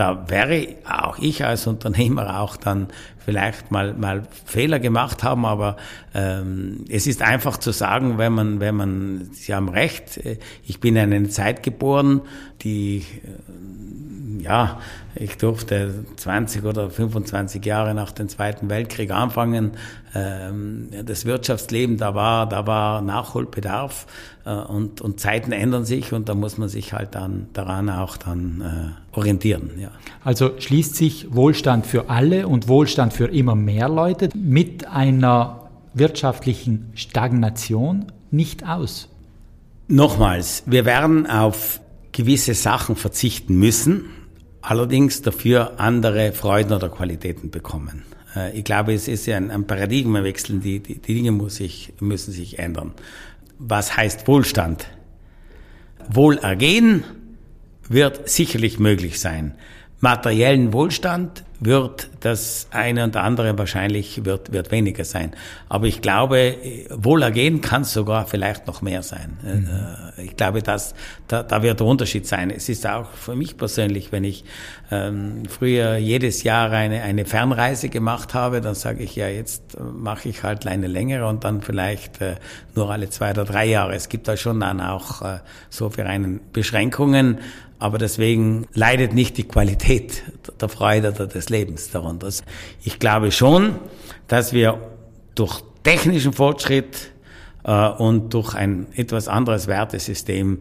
da 0.01 0.31
wäre 0.31 0.67
auch 0.89 1.19
ich 1.19 1.45
als 1.45 1.67
Unternehmer 1.67 2.41
auch 2.41 2.57
dann 2.57 2.89
vielleicht 3.19 3.71
mal, 3.71 3.93
mal 3.93 4.23
Fehler 4.47 4.81
gemacht 4.81 5.23
haben, 5.23 5.45
aber 5.45 5.77
ähm, 6.15 6.87
es 6.89 7.07
ist 7.07 7.21
einfach 7.21 7.59
zu 7.59 7.71
sagen, 7.71 8.17
wenn 8.17 8.33
man, 8.33 8.61
wenn 8.61 8.77
man, 8.77 9.29
Sie 9.33 9.55
haben 9.55 9.69
recht, 9.69 10.17
äh, 10.17 10.39
ich 10.65 10.81
bin 10.81 10.97
in 10.97 11.13
einer 11.13 11.29
Zeit 11.29 11.63
geboren, 11.63 12.23
die 12.63 13.05
äh, 14.39 14.43
ja, 14.43 14.81
ich 15.15 15.37
durfte 15.39 16.05
20 16.17 16.65
oder 16.65 16.91
25 16.91 17.65
Jahre 17.65 17.95
nach 17.95 18.13
dem 18.13 18.29
Zweiten 18.29 18.71
Weltkrieg 18.71 19.11
anfangen. 19.11 19.73
Ähm, 20.15 20.89
das 21.05 21.25
Wirtschaftsleben, 21.25 21.97
da 21.97 22.15
war, 22.15 22.49
da 22.49 22.67
war 22.67 23.01
Nachholbedarf 23.03 24.07
äh, 24.45 24.53
und, 24.55 25.01
und 25.01 25.19
Zeiten 25.19 25.53
ändern 25.53 25.85
sich 25.85 26.13
und 26.13 26.29
da 26.29 26.35
muss 26.35 26.59
man 26.59 26.69
sich 26.69 26.93
halt 26.93 27.15
dann 27.15 27.49
daran 27.53 27.91
auch 27.91 28.17
dann 28.17 28.95
äh, 29.15 29.17
orientieren. 29.17 29.71
Ja. 29.79 29.91
Also 30.25 30.53
schließt 30.59 30.95
sich 30.95 31.35
Wohlstand 31.35 31.87
für 31.87 32.09
alle 32.09 32.47
und 32.47 32.69
Wohlstand 32.69 33.13
für 33.13 33.27
immer 33.27 33.57
mehr 33.57 33.89
Leute 33.89 34.29
mit 34.35 34.87
einer 34.87 35.71
wirtschaftlichen 35.93 36.93
Stagnation 36.95 38.07
nicht 38.31 38.67
aus. 38.67 39.09
Nochmals, 39.89 40.63
wir 40.67 40.85
werden 40.85 41.27
auf 41.27 41.81
gewisse 42.13 42.55
Sachen 42.55 42.95
verzichten 42.95 43.57
müssen 43.59 44.05
allerdings 44.63 45.23
dafür 45.23 45.79
andere 45.79 46.33
Freuden 46.33 46.73
oder 46.73 46.89
Qualitäten 46.89 47.51
bekommen. 47.51 48.05
Äh, 48.35 48.57
ich 48.57 48.65
glaube, 48.65 48.95
es 48.95 49.09
ist 49.09 49.27
ja 49.27 49.37
ein, 49.37 49.51
ein 49.51 49.67
Paradigmenwechsel, 49.67 50.61
die, 50.61 50.81
die, 50.81 50.99
die 50.99 51.15
Dinge 51.15 51.33
muss 51.33 51.57
sich, 51.57 51.93
müssen 52.01 52.33
sich 52.33 52.59
ändern. 52.59 52.93
Was 53.59 53.97
heißt 53.97 54.27
Wohlstand? 54.27 54.87
Wohlergehen 56.09 57.05
wird 57.89 58.29
sicherlich 58.29 58.79
möglich 58.79 59.21
sein. 59.21 59.55
Materiellen 60.01 60.73
Wohlstand 60.73 61.45
wird 61.61 62.09
das 62.21 62.69
eine 62.71 63.05
und 63.05 63.17
andere 63.17 63.57
wahrscheinlich 63.59 64.25
wird, 64.25 64.53
wird 64.53 64.71
weniger 64.71 65.05
sein. 65.05 65.33
Aber 65.69 65.87
ich 65.87 66.01
glaube, 66.01 66.57
Wohlergehen 66.89 67.61
kann 67.61 67.85
sogar 67.85 68.27
vielleicht 68.27 68.67
noch 68.67 68.81
mehr 68.81 69.03
sein. 69.03 69.37
Mhm. 69.43 69.69
Äh, 70.19 70.25
ich 70.25 70.37
glaube, 70.37 70.63
dass, 70.63 70.95
da, 71.29 71.43
da 71.43 71.63
wird 71.63 71.81
der 71.81 71.87
Unterschied 71.87 72.27
sein. 72.27 72.51
Es 72.51 72.71
ist 72.71 72.87
auch 72.87 73.11
für 73.11 73.37
mich 73.37 73.59
persönlich, 73.59 74.11
wenn 74.11 74.25
ich 74.25 74.45
ähm, 74.91 75.43
früher 75.49 75.97
jedes 75.97 76.43
Jahr 76.43 76.71
eine, 76.71 77.03
eine 77.03 77.27
Fernreise 77.27 77.91
gemacht 77.91 78.33
habe, 78.33 78.63
dann 78.63 78.75
sage 78.75 79.05
ich 79.05 79.15
ja, 79.15 79.29
jetzt 79.29 79.77
mache 79.81 80.31
ich 80.31 80.43
halt 80.43 80.67
eine 80.67 80.87
längere 80.87 81.27
und 81.27 81.45
dann 81.45 81.61
vielleicht 81.61 82.23
äh, 82.23 82.37
nur 82.75 82.91
alle 82.91 83.11
zwei 83.11 83.33
oder 83.33 83.45
drei 83.45 83.67
Jahre. 83.67 83.95
Es 83.95 84.09
gibt 84.09 84.29
da 84.29 84.37
schon 84.37 84.61
dann 84.61 84.81
auch 84.81 85.21
äh, 85.21 85.39
so 85.69 85.91
für 85.91 86.07
einen 86.07 86.41
Beschränkungen, 86.53 87.39
aber 87.81 87.99
deswegen 87.99 88.67
leidet 88.75 89.15
nicht 89.15 89.39
die 89.39 89.45
Qualität 89.45 90.23
der 90.61 90.69
Freude 90.69 91.13
oder 91.13 91.27
des 91.27 91.49
Lebens 91.49 91.91
darunter. 91.91 92.29
Ich 92.85 92.99
glaube 92.99 93.33
schon, 93.33 93.77
dass 94.29 94.53
wir 94.53 94.79
durch 95.35 95.63
technischen 95.83 96.35
Fortschritt 96.35 97.11
äh, 97.65 97.89
und 97.89 98.35
durch 98.35 98.55
ein 98.55 98.87
etwas 98.95 99.29
anderes 99.29 99.67
Wertesystem 99.67 100.59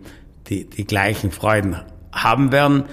die, 0.47 0.65
die 0.65 0.85
gleichen 0.85 1.31
Freuden 1.31 1.77
haben 2.11 2.51
werden. 2.51 2.85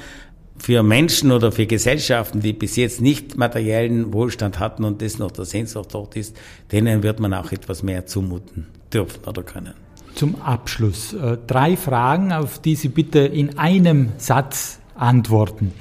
Für 0.59 0.83
Menschen 0.83 1.33
oder 1.33 1.53
für 1.53 1.67
Gesellschaften, 1.67 2.41
die 2.41 2.53
bis 2.53 2.77
jetzt 2.77 3.01
nicht 3.01 3.37
materiellen 3.37 4.12
Wohlstand 4.12 4.59
hatten 4.59 4.85
und 4.85 5.03
das 5.03 5.19
noch 5.19 5.31
der 5.31 5.45
Sehnsucht 5.45 5.91
dort 5.93 6.17
ist, 6.17 6.37
denen 6.73 7.03
wird 7.03 7.21
man 7.21 7.33
auch 7.35 7.53
etwas 7.53 7.83
mehr 7.83 8.07
zumuten 8.07 8.67
dürfen 8.93 9.23
oder 9.25 9.43
können. 9.43 9.86
Zum 10.16 10.40
Abschluss 10.40 11.12
äh, 11.12 11.37
drei 11.46 11.76
Fragen, 11.76 12.33
auf 12.33 12.59
die 12.59 12.74
Sie 12.74 12.88
bitte 12.88 13.18
in 13.18 13.59
einem 13.59 14.12
Satz 14.16 14.81
antworten. 14.94 15.74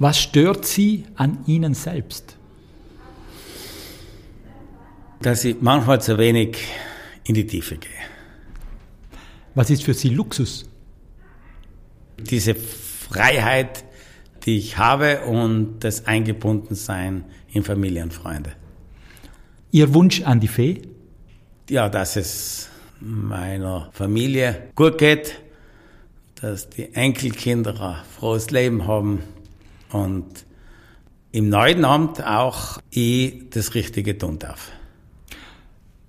Was 0.00 0.20
stört 0.20 0.66
Sie 0.66 1.04
an 1.14 1.38
Ihnen 1.46 1.74
selbst? 1.74 2.36
Dass 5.20 5.44
ich 5.44 5.56
manchmal 5.60 6.02
zu 6.02 6.18
wenig 6.18 6.58
in 7.22 7.36
die 7.36 7.46
Tiefe 7.46 7.76
gehe. 7.76 7.90
Was 9.54 9.70
ist 9.70 9.84
für 9.84 9.94
Sie 9.94 10.08
Luxus? 10.08 10.68
Diese 12.18 12.56
Freiheit, 12.56 13.84
die 14.44 14.58
ich 14.58 14.76
habe 14.76 15.20
und 15.20 15.78
das 15.84 16.06
Eingebundensein 16.06 17.26
in 17.52 17.62
Familie 17.62 18.02
und 18.02 18.12
Freunde. 18.12 18.54
Ihr 19.70 19.94
Wunsch 19.94 20.22
an 20.22 20.40
die 20.40 20.48
Fee? 20.48 20.82
Ja, 21.70 21.88
dass 21.88 22.16
es 22.16 22.71
meiner 23.02 23.90
Familie 23.92 24.68
gut 24.74 24.98
geht, 24.98 25.40
dass 26.40 26.70
die 26.70 26.94
Enkelkinder 26.94 27.80
ein 27.80 27.96
frohes 28.18 28.50
Leben 28.50 28.86
haben 28.86 29.20
und 29.90 30.26
im 31.32 31.48
neuen 31.48 31.84
Amt 31.84 32.24
auch 32.24 32.78
ich 32.90 33.50
das 33.50 33.74
Richtige 33.74 34.18
tun 34.18 34.38
darf. 34.38 34.70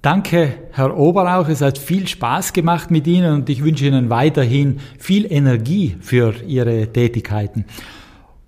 Danke, 0.02 0.56
Herr 0.72 0.98
Oberauch. 0.98 1.48
Es 1.48 1.62
hat 1.62 1.78
viel 1.78 2.08
Spaß 2.08 2.52
gemacht 2.52 2.92
mit 2.92 3.08
Ihnen 3.08 3.34
und 3.34 3.50
ich 3.50 3.64
wünsche 3.64 3.86
Ihnen 3.86 4.10
weiterhin 4.10 4.82
viel 5.00 5.32
Energie 5.32 5.96
für 6.02 6.36
Ihre 6.46 6.92
Tätigkeiten. 6.92 7.66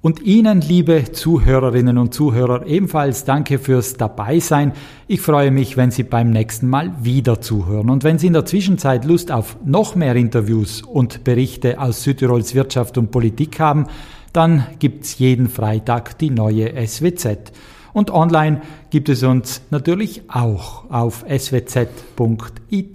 Und 0.06 0.22
Ihnen, 0.22 0.62
liebe 0.62 1.14
Zuhörerinnen 1.14 1.98
und 1.98 2.14
Zuhörer, 2.14 2.68
ebenfalls 2.68 3.24
danke 3.24 3.58
fürs 3.58 3.96
Dabeisein. 3.96 4.74
Ich 5.08 5.20
freue 5.20 5.50
mich, 5.50 5.78
wenn 5.78 5.90
Sie 5.90 6.04
beim 6.04 6.30
nächsten 6.30 6.68
Mal 6.68 6.92
wieder 7.02 7.42
zuhören. 7.42 7.90
Und 7.90 8.04
wenn 8.04 8.20
Sie 8.20 8.28
in 8.28 8.34
der 8.34 8.46
Zwischenzeit 8.46 9.04
Lust 9.04 9.32
auf 9.32 9.58
noch 9.66 9.96
mehr 9.96 10.16
Interviews 10.16 10.84
und 10.84 11.24
Berichte 11.24 11.80
aus 11.80 12.04
Südtirols 12.04 12.54
Wirtschaft 12.54 13.00
und 13.00 13.10
Politik 13.10 13.60
haben, 13.60 13.88
dann 14.32 14.68
gibt's 14.78 15.18
jeden 15.18 15.50
Freitag 15.50 16.20
die 16.20 16.30
neue 16.30 16.72
SWZ. 16.86 17.52
Und 17.92 18.12
online 18.12 18.62
gibt 18.92 19.10
es 19.10 19.24
uns 19.24 19.64
natürlich 19.72 20.22
auch 20.28 20.88
auf 20.92 21.26
swz.it. 21.28 22.94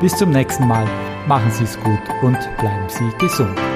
Bis 0.00 0.16
zum 0.16 0.30
nächsten 0.30 0.66
Mal. 0.66 0.88
Machen 1.28 1.52
Sie 1.52 1.62
es 1.62 1.78
gut 1.78 2.02
und 2.22 2.38
bleiben 2.58 2.88
Sie 2.88 3.08
gesund. 3.24 3.73